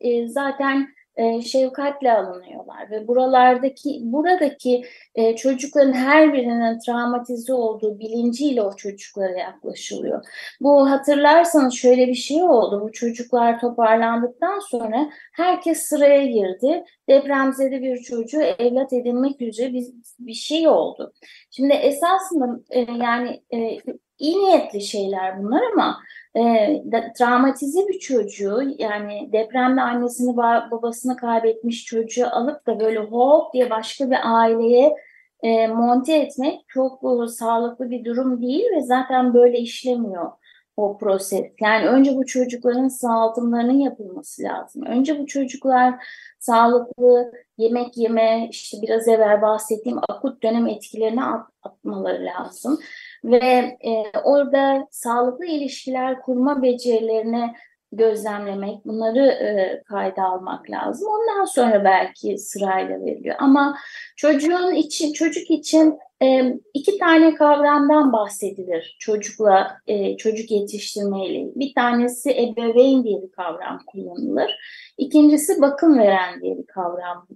e, 0.00 0.28
zaten 0.28 0.88
e, 1.16 1.42
şefkatle 1.42 2.12
alınıyorlar 2.12 2.90
ve 2.90 3.08
buralardaki 3.08 4.00
buradaki 4.02 4.84
e, 5.14 5.36
çocukların 5.36 5.92
her 5.92 6.32
birinin 6.32 6.78
travmatize 6.78 7.54
olduğu 7.54 7.98
bilinciyle 7.98 8.62
o 8.62 8.76
çocuklara 8.76 9.38
yaklaşılıyor. 9.38 10.24
Bu 10.60 10.90
hatırlarsanız 10.90 11.74
şöyle 11.74 12.08
bir 12.08 12.14
şey 12.14 12.42
oldu. 12.42 12.80
Bu 12.80 12.92
çocuklar 12.92 13.60
toparlandıktan 13.60 14.58
sonra 14.58 15.10
herkes 15.32 15.82
sıraya 15.82 16.26
girdi. 16.26 16.84
Depremzede 17.08 17.82
bir 17.82 17.98
çocuğu 17.98 18.42
evlat 18.42 18.92
edinmek 18.92 19.40
üzere 19.42 19.72
bir, 19.72 19.84
bir 20.18 20.34
şey 20.34 20.68
oldu. 20.68 21.12
Şimdi 21.50 21.72
esasında 21.72 22.60
e, 22.70 22.80
yani 22.80 23.42
e, 23.54 23.78
iyi 24.18 24.38
niyetli 24.38 24.80
şeyler 24.80 25.42
bunlar 25.42 25.62
ama 25.72 25.98
e, 26.36 27.12
travmatize 27.18 27.88
bir 27.88 27.98
çocuğu 27.98 28.62
yani 28.78 29.28
depremde 29.32 29.80
annesini 29.80 30.36
babasını 30.36 31.16
kaybetmiş 31.16 31.84
çocuğu 31.84 32.26
alıp 32.26 32.66
da 32.66 32.80
böyle 32.80 32.98
hop 32.98 33.54
diye 33.54 33.70
başka 33.70 34.10
bir 34.10 34.18
aileye 34.22 34.96
e, 35.42 35.66
monte 35.66 36.14
etmek 36.16 36.60
çok 36.68 37.02
e, 37.04 37.28
sağlıklı 37.28 37.90
bir 37.90 38.04
durum 38.04 38.42
değil 38.42 38.64
ve 38.76 38.80
zaten 38.82 39.34
böyle 39.34 39.58
işlemiyor 39.58 40.30
o 40.76 40.98
proses. 40.98 41.44
Yani 41.60 41.88
önce 41.88 42.16
bu 42.16 42.26
çocukların 42.26 42.88
sağaltımlarının 42.88 43.78
yapılması 43.78 44.42
lazım. 44.42 44.82
Önce 44.86 45.18
bu 45.18 45.26
çocuklar 45.26 45.94
sağlıklı 46.40 47.32
yemek 47.58 47.96
yeme, 47.96 48.48
işte 48.50 48.76
biraz 48.82 49.08
evvel 49.08 49.42
bahsettiğim 49.42 49.98
akut 50.08 50.42
dönem 50.42 50.66
etkilerini 50.66 51.24
at, 51.24 51.46
atmaları 51.62 52.24
lazım 52.24 52.78
ve 53.24 53.78
e, 53.80 54.18
orada 54.24 54.88
sağlıklı 54.90 55.46
ilişkiler 55.46 56.22
kurma 56.22 56.62
becerilerini 56.62 57.54
gözlemlemek, 57.96 58.84
bunları 58.84 59.26
e, 59.26 59.82
kayda 59.82 60.22
almak 60.22 60.70
lazım. 60.70 61.08
Ondan 61.08 61.44
sonra 61.44 61.84
belki 61.84 62.38
sırayla 62.38 63.00
veriliyor. 63.00 63.36
Ama 63.38 63.76
çocuğun 64.16 64.74
için, 64.74 65.12
çocuk 65.12 65.50
için 65.50 65.98
e, 66.22 66.54
iki 66.74 66.98
tane 66.98 67.34
kavramdan 67.34 68.12
bahsedilir 68.12 68.96
çocukla, 69.00 69.76
e, 69.86 70.16
çocuk 70.16 70.50
yetiştirmeyle. 70.50 71.50
Bir 71.54 71.74
tanesi 71.74 72.30
ebeveyn 72.30 73.04
diye 73.04 73.22
bir 73.22 73.32
kavram 73.32 73.80
kullanılır. 73.86 74.50
İkincisi 74.98 75.60
bakım 75.62 75.98
veren 75.98 76.40
diye 76.40 76.58
bir 76.58 76.66
kavram 76.66 77.26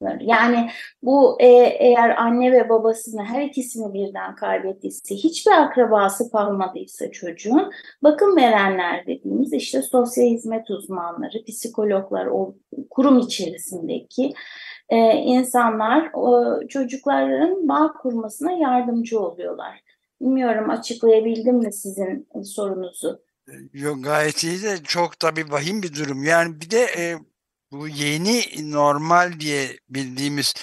kullanılır. 0.00 0.20
Yani 0.20 0.70
bu 1.02 1.36
e, 1.40 1.46
eğer 1.78 2.22
anne 2.22 2.52
ve 2.52 2.68
babasını 2.68 3.24
her 3.24 3.42
ikisini 3.42 3.94
birden 3.94 4.34
kaybettiyse, 4.34 5.14
hiçbir 5.14 5.52
akrabası 5.52 6.30
kalmadıysa 6.30 7.10
çocuğun 7.10 7.70
bakım 8.02 8.36
verenler 8.36 9.06
dediğimiz 9.06 9.52
işte 9.52 9.82
sosyal 9.82 10.26
hizmet 10.26 10.70
uzmanları, 10.70 11.44
psikologlar, 11.48 12.26
o 12.26 12.54
kurum 12.90 13.18
içerisindeki 13.18 14.32
e, 14.88 14.96
insanlar 15.12 16.10
o, 16.14 16.58
çocukların 16.68 17.68
bağ 17.68 17.92
kurmasına 17.92 18.52
yardımcı 18.52 19.20
oluyorlar. 19.20 19.80
Bilmiyorum 20.20 20.70
açıklayabildim 20.70 21.56
mi 21.56 21.72
sizin 21.72 22.28
sorunuzu? 22.44 23.22
Yok 23.72 24.04
gayet 24.04 24.44
iyi 24.44 24.62
de 24.62 24.76
çok 24.84 25.20
tabii 25.20 25.44
vahim 25.50 25.82
bir 25.82 25.94
durum. 25.94 26.24
Yani 26.24 26.60
bir 26.60 26.70
de 26.70 26.86
e, 26.98 27.16
bu 27.72 27.88
yeni 27.88 28.44
normal 28.72 29.40
diye 29.40 29.78
bildiğimiz 29.88 30.54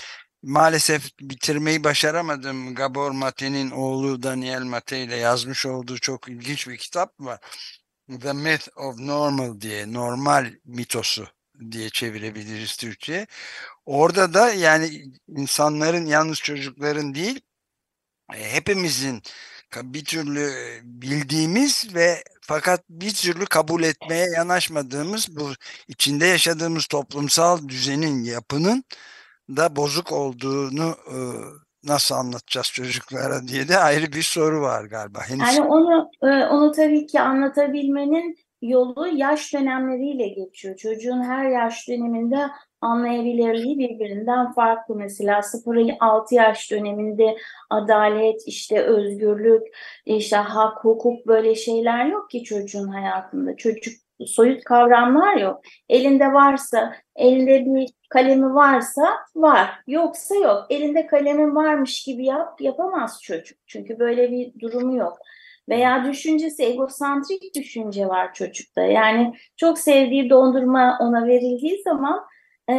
maalesef 0.44 1.20
bitirmeyi 1.20 1.84
başaramadım. 1.84 2.76
Gabor 2.76 3.12
Mate'nin 3.12 3.72
oğlu 3.72 4.24
Daniel 4.24 4.64
Mate 4.64 5.04
ile 5.04 5.16
yazmış 5.16 5.66
olduğu 5.66 5.98
çok 6.00 6.30
ilginç 6.30 6.68
bir 6.68 6.78
kitap 6.78 7.20
var. 7.20 7.40
The 8.22 8.34
Myth 8.34 8.68
of 8.78 9.00
Normal 9.00 9.62
diye 9.62 9.94
normal 9.94 10.54
mitosu 10.66 11.28
diye 11.72 11.90
çevirebiliriz 11.90 12.78
Türkçe. 12.78 13.28
Orada 13.86 14.34
da 14.34 14.54
yani 14.54 15.04
insanların 15.28 16.06
yalnız 16.06 16.40
çocukların 16.40 17.16
değil 17.16 17.42
hepimizin 18.32 19.24
bir 19.84 20.06
türlü 20.06 20.50
bildiğimiz 20.84 21.96
ve 21.96 22.16
fakat 22.42 22.84
bir 22.90 23.14
türlü 23.14 23.46
kabul 23.46 23.84
etmeye 23.84 24.28
yanaşmadığımız 24.36 25.38
bu 25.38 25.50
içinde 25.88 26.26
yaşadığımız 26.26 26.88
toplumsal 26.88 27.68
düzenin 27.68 28.24
yapının 28.24 28.84
da 29.50 29.76
bozuk 29.76 30.12
olduğunu 30.12 30.96
e, 31.08 31.18
nasıl 31.84 32.16
anlatacağız 32.16 32.68
çocuklara 32.68 33.48
diye 33.48 33.68
de 33.68 33.78
ayrı 33.78 34.12
bir 34.12 34.22
soru 34.22 34.62
var 34.62 34.86
galiba. 34.86 35.20
Henüz... 35.30 35.42
Yani 35.42 35.62
onu 35.62 36.10
onu 36.52 36.72
tabii 36.72 37.08
ki 37.08 37.22
anlatabilmenin 37.22 38.36
yolu 38.62 39.08
yaş 39.08 39.54
dönemleriyle 39.54 40.28
geçiyor. 40.28 40.78
Çocuğun 40.78 41.24
her 41.24 41.50
yaş 41.50 41.88
döneminde 41.88 42.50
anlayabilirliği 42.82 43.80
birbirinden 43.80 44.52
farklı. 44.52 44.96
Mesela 44.96 45.42
0-6 45.42 46.36
yaş 46.36 46.72
döneminde 46.72 47.38
adalet, 47.70 48.48
işte 48.48 48.82
özgürlük, 48.82 49.62
işte 50.06 50.36
hak, 50.36 50.84
hukuk 50.84 51.28
böyle 51.28 51.56
şeyler 51.56 52.06
yok 52.06 52.30
ki 52.30 52.44
çocuğun 52.44 52.88
hayatında. 52.88 53.56
Çocuk 53.56 53.94
soyut 54.26 54.64
kavramlar 54.64 55.36
yok. 55.36 55.62
Elinde 55.90 56.34
varsa, 56.34 56.94
elinde 57.16 57.66
bir 57.66 57.90
kalemi 58.10 58.56
varsa 58.56 59.18
var, 59.36 59.70
yoksa 59.88 60.36
yok. 60.36 60.66
Elinde 60.70 61.08
kalemin 61.08 61.56
varmış 61.56 62.04
gibi 62.04 62.26
yap, 62.26 62.62
yapamaz 62.62 63.20
çocuk. 63.24 63.58
Çünkü 63.68 64.00
böyle 64.00 64.32
bir 64.32 64.60
durumu 64.60 64.98
yok. 64.98 65.18
Veya 65.70 66.06
düşüncesi 66.06 66.64
egosantrik 66.64 67.56
düşünce 67.56 68.08
var 68.08 68.34
çocukta. 68.34 68.82
Yani 68.82 69.34
çok 69.58 69.80
sevdiği 69.80 70.30
dondurma 70.30 70.98
ona 71.02 71.28
verildiği 71.28 71.82
zaman 71.84 72.26
e, 72.70 72.76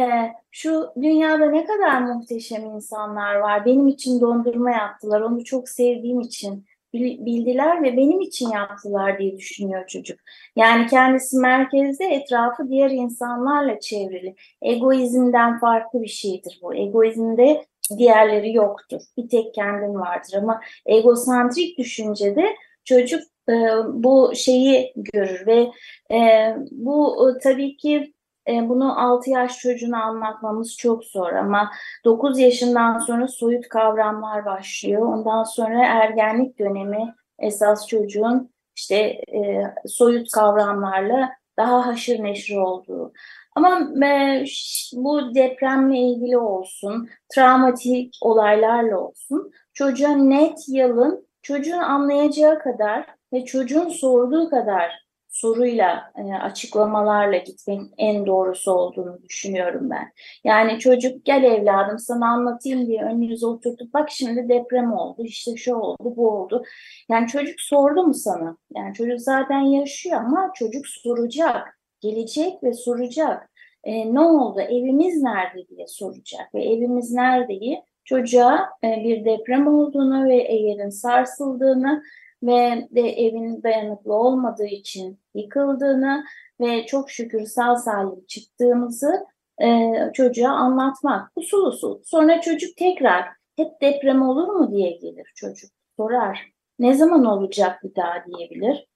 şu 0.51 0.89
dünyada 1.01 1.45
ne 1.45 1.65
kadar 1.65 2.01
muhteşem 2.01 2.65
insanlar 2.65 3.35
var. 3.35 3.65
Benim 3.65 3.87
için 3.87 4.21
dondurma 4.21 4.71
yaptılar. 4.71 5.21
Onu 5.21 5.43
çok 5.43 5.69
sevdiğim 5.69 6.19
için 6.19 6.65
bildiler 6.93 7.83
ve 7.83 7.97
benim 7.97 8.21
için 8.21 8.49
yaptılar 8.49 9.19
diye 9.19 9.37
düşünüyor 9.37 9.87
çocuk. 9.87 10.19
Yani 10.55 10.87
kendisi 10.87 11.37
merkezde, 11.37 12.05
etrafı 12.05 12.69
diğer 12.69 12.89
insanlarla 12.89 13.79
çevrili. 13.79 14.35
Egoizmden 14.61 15.59
farklı 15.59 16.01
bir 16.01 16.07
şeydir 16.07 16.59
bu. 16.63 16.75
Egoizmde 16.75 17.65
diğerleri 17.97 18.53
yoktur. 18.53 19.01
Bir 19.17 19.29
tek 19.29 19.53
kendin 19.53 19.95
vardır 19.95 20.33
ama 20.37 20.61
egosantrik 20.85 21.77
düşüncede 21.77 22.45
çocuk 22.85 23.21
e, 23.49 23.53
bu 23.93 24.31
şeyi 24.35 24.93
görür 24.95 25.47
ve 25.47 25.71
e, 26.15 26.55
bu 26.71 27.29
e, 27.29 27.39
tabii 27.39 27.77
ki 27.77 28.13
e, 28.49 28.69
bunu 28.69 28.99
6 28.99 29.29
yaş 29.29 29.57
çocuğuna 29.59 30.03
anlatmamız 30.03 30.77
çok 30.77 31.03
zor 31.03 31.33
ama 31.33 31.71
9 32.05 32.39
yaşından 32.39 32.99
sonra 32.99 33.27
soyut 33.27 33.69
kavramlar 33.69 34.45
başlıyor. 34.45 35.01
Ondan 35.01 35.43
sonra 35.43 35.85
ergenlik 35.85 36.59
dönemi 36.59 37.15
esas 37.39 37.87
çocuğun 37.87 38.49
işte 38.75 38.95
e, 39.33 39.63
soyut 39.85 40.31
kavramlarla 40.31 41.29
daha 41.57 41.87
haşır 41.87 42.23
neşir 42.23 42.57
olduğu. 42.57 43.13
Ama 43.55 44.05
e, 44.05 44.45
bu 44.93 45.35
depremle 45.35 45.97
ilgili 45.97 46.37
olsun, 46.37 47.09
travmatik 47.35 48.13
olaylarla 48.21 48.99
olsun 48.99 49.51
çocuğa 49.73 50.11
net, 50.11 50.59
yalın, 50.67 51.27
çocuğun 51.41 51.77
anlayacağı 51.77 52.59
kadar 52.59 53.05
ve 53.33 53.45
çocuğun 53.45 53.89
sorduğu 53.89 54.49
kadar 54.49 55.08
soruyla, 55.41 56.11
e, 56.17 56.33
açıklamalarla 56.33 57.37
gitmenin 57.37 57.91
en 57.97 58.25
doğrusu 58.25 58.71
olduğunu 58.71 59.23
düşünüyorum 59.23 59.89
ben. 59.89 60.11
Yani 60.43 60.79
çocuk 60.79 61.25
gel 61.25 61.43
evladım 61.43 61.99
sana 61.99 62.27
anlatayım 62.27 62.87
diye 62.87 63.03
önünüze 63.03 63.45
oturtup 63.45 63.93
bak 63.93 64.09
şimdi 64.09 64.49
deprem 64.49 64.93
oldu, 64.93 65.23
işte 65.23 65.55
şu 65.55 65.75
oldu, 65.75 65.97
bu 66.17 66.29
oldu. 66.29 66.63
Yani 67.09 67.27
çocuk 67.27 67.61
sordu 67.61 68.03
mu 68.03 68.13
sana? 68.13 68.57
Yani 68.75 68.93
çocuk 68.93 69.19
zaten 69.19 69.59
yaşıyor 69.59 70.21
ama 70.21 70.51
çocuk 70.55 70.87
soracak, 70.87 71.79
gelecek 72.01 72.63
ve 72.63 72.73
soracak. 72.73 73.49
E, 73.83 74.13
ne 74.13 74.19
oldu, 74.19 74.61
evimiz 74.61 75.23
nerede 75.23 75.67
diye 75.67 75.87
soracak 75.87 76.55
ve 76.55 76.63
evimiz 76.63 77.11
neredeyi 77.11 77.83
çocuğa 78.05 78.69
e, 78.83 78.87
bir 79.03 79.25
deprem 79.25 79.67
olduğunu 79.67 80.25
ve 80.25 80.35
yerin 80.35 80.89
sarsıldığını 80.89 82.03
ve 82.43 82.87
de 82.95 83.01
evin 83.01 83.63
dayanıklı 83.63 84.13
olmadığı 84.13 84.65
için 84.67 85.19
yıkıldığını 85.35 86.23
ve 86.61 86.85
çok 86.85 87.11
şükür 87.11 87.45
sağ 87.45 87.75
salim 87.75 88.25
çıktığımızı 88.27 89.25
e, 89.61 89.91
çocuğa 90.13 90.49
anlatmak 90.51 91.31
usul 91.35 91.65
usul. 91.65 91.99
Sonra 92.05 92.41
çocuk 92.41 92.77
tekrar 92.77 93.25
hep 93.55 93.81
deprem 93.81 94.21
olur 94.21 94.47
mu 94.47 94.71
diye 94.71 94.91
gelir 94.91 95.31
çocuk 95.35 95.71
sorar. 95.97 96.39
Ne 96.79 96.93
zaman 96.93 97.25
olacak 97.25 97.83
bir 97.83 97.95
daha 97.95 98.25
diyebilir. 98.25 98.89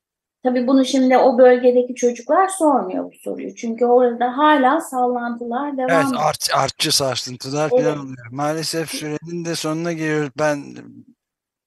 Tabii 0.43 0.67
bunu 0.67 0.85
şimdi 0.85 1.17
o 1.17 1.37
bölgedeki 1.37 1.95
çocuklar 1.95 2.47
sormuyor 2.47 3.05
bu 3.05 3.17
soruyu. 3.21 3.55
Çünkü 3.55 3.85
orada 3.85 4.37
hala 4.37 4.81
sallantılar 4.81 5.77
devam 5.77 5.89
Evet 5.89 6.05
ediyor. 6.07 6.21
art, 6.25 6.49
artçı 6.55 6.95
sarsıntılar 6.95 7.69
Evet. 7.73 7.83
falan 7.85 7.99
oluyor. 7.99 8.27
Maalesef 8.31 8.89
sürenin 8.89 9.45
de 9.45 9.55
sonuna 9.55 9.93
geliyoruz. 9.93 10.31
Ben 10.39 10.63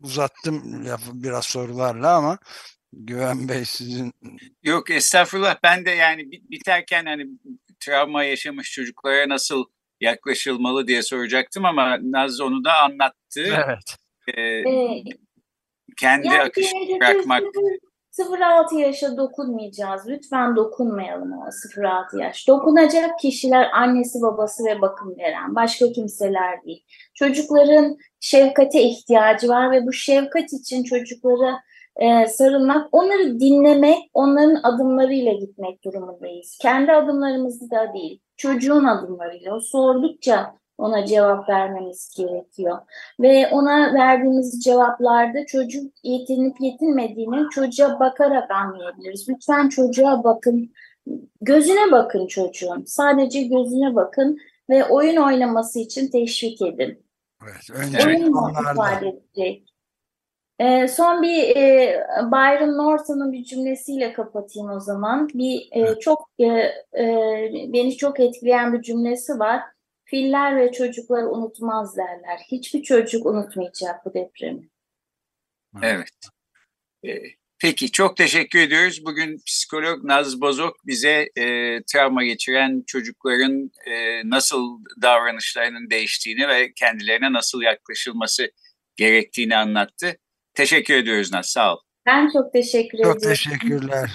uzattım 0.02 0.84
lafı 0.86 1.10
biraz 1.14 1.44
sorularla 1.44 2.16
ama 2.16 2.38
Güven 2.92 3.48
Bey 3.48 3.64
sizin 3.64 4.12
Yok 4.62 4.90
estağfurullah 4.90 5.56
ben 5.62 5.84
de 5.86 5.90
yani 5.90 6.30
bit- 6.30 6.50
biterken 6.50 7.06
hani 7.06 7.26
travma 7.80 8.24
yaşamış 8.24 8.72
çocuklara 8.72 9.28
nasıl 9.28 9.64
yaklaşılmalı 10.00 10.86
diye 10.86 11.02
soracaktım 11.02 11.64
ama 11.64 11.98
Naz 12.02 12.40
onu 12.40 12.64
da 12.64 12.72
anlattı. 12.82 13.42
evet 13.66 13.96
Ee, 14.34 14.40
Ee, 14.42 15.02
kendi 16.00 16.26
Yani 16.26 16.50
gelecekte 16.54 17.00
bırakmak 17.00 17.42
0-6 18.10 18.78
yaşa 18.80 19.16
dokunmayacağız. 19.16 20.02
Lütfen 20.08 20.56
dokunmayalım 20.56 21.32
o 21.32 21.48
0-6 21.50 22.22
yaş. 22.22 22.48
Dokunacak 22.48 23.18
kişiler 23.20 23.66
annesi, 23.72 24.18
babası 24.22 24.64
ve 24.64 24.80
bakım 24.80 25.18
veren. 25.18 25.54
Başka 25.54 25.92
kimseler 25.92 26.64
değil. 26.64 26.84
Çocukların 27.14 27.96
şefkate 28.26 28.82
ihtiyacı 28.82 29.48
var 29.48 29.70
ve 29.70 29.86
bu 29.86 29.92
şefkat 29.92 30.52
için 30.52 30.82
çocuklara 30.82 31.60
e, 31.96 32.26
sarılmak, 32.26 32.88
onları 32.92 33.40
dinlemek, 33.40 33.98
onların 34.14 34.60
adımlarıyla 34.62 35.32
gitmek 35.32 35.84
durumundayız. 35.84 36.58
Kendi 36.62 36.92
adımlarımızı 36.92 37.70
da 37.70 37.92
değil, 37.94 38.20
çocuğun 38.36 38.84
adımlarıyla. 38.84 39.54
O 39.54 39.60
sordukça 39.60 40.54
ona 40.78 41.06
cevap 41.06 41.48
vermemiz 41.48 42.14
gerekiyor 42.16 42.78
ve 43.20 43.48
ona 43.52 43.94
verdiğimiz 43.94 44.64
cevaplarda 44.64 45.46
çocuk 45.46 45.92
yetinip 46.02 46.60
yetinmediğini 46.60 47.50
çocuğa 47.50 48.00
bakarak 48.00 48.50
anlayabiliriz. 48.50 49.28
Lütfen 49.28 49.68
çocuğa 49.68 50.24
bakın, 50.24 50.72
gözüne 51.40 51.92
bakın 51.92 52.26
çocuğun. 52.26 52.84
Sadece 52.86 53.42
gözüne 53.42 53.94
bakın 53.94 54.38
ve 54.70 54.84
oyun 54.84 55.16
oynaması 55.16 55.78
için 55.78 56.10
teşvik 56.10 56.62
edin. 56.62 57.05
Evet 57.46 57.70
önce 57.70 57.98
ifade 58.72 59.08
edecek. 59.08 59.72
Ee, 60.58 60.88
son 60.88 61.22
bir 61.22 61.56
e, 61.56 62.02
Byron 62.32 62.78
Norton'un 62.78 63.32
bir 63.32 63.44
cümlesiyle 63.44 64.12
kapatayım 64.12 64.70
o 64.70 64.80
zaman. 64.80 65.28
Bir 65.28 65.68
e, 65.72 65.98
çok 65.98 66.30
e, 66.38 66.44
e, 66.98 67.04
beni 67.72 67.96
çok 67.96 68.20
etkileyen 68.20 68.72
bir 68.72 68.82
cümlesi 68.82 69.38
var. 69.38 69.62
Filler 70.04 70.56
ve 70.56 70.72
çocuklar 70.72 71.22
unutmaz 71.22 71.96
derler. 71.96 72.40
Hiçbir 72.50 72.82
çocuk 72.82 73.26
unutmayacak 73.26 74.04
bu 74.04 74.14
depremi. 74.14 74.68
Evet. 75.82 76.08
Ee, 77.04 77.22
Peki 77.58 77.92
çok 77.92 78.16
teşekkür 78.16 78.58
ediyoruz. 78.58 79.04
Bugün 79.04 79.38
psikolog 79.46 80.04
Naz 80.04 80.40
Bozok 80.40 80.86
bize 80.86 81.28
e, 81.36 81.78
travma 81.82 82.24
geçiren 82.24 82.82
çocukların 82.86 83.70
e, 83.86 84.22
nasıl 84.30 84.78
davranışlarının 85.02 85.90
değiştiğini 85.90 86.48
ve 86.48 86.72
kendilerine 86.72 87.32
nasıl 87.32 87.62
yaklaşılması 87.62 88.50
gerektiğini 88.96 89.56
anlattı. 89.56 90.16
Teşekkür 90.54 90.94
ediyoruz 90.94 91.32
Naz. 91.32 91.46
Sağ 91.46 91.74
ol. 91.74 91.78
Ben 92.06 92.30
çok 92.32 92.52
teşekkür 92.52 92.98
çok 92.98 93.16
ediyorum. 93.16 93.28
teşekkürler. 93.28 94.10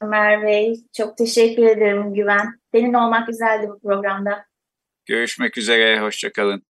Ömer 0.00 0.42
Bey. 0.42 0.74
Çok 0.96 1.16
teşekkür 1.16 1.66
ederim 1.66 2.14
Güven. 2.14 2.60
Senin 2.74 2.94
olmak 2.94 3.26
güzeldi 3.26 3.66
bu 3.68 3.80
programda. 3.80 4.44
Görüşmek 5.06 5.58
üzere. 5.58 6.00
Hoşçakalın. 6.00 6.62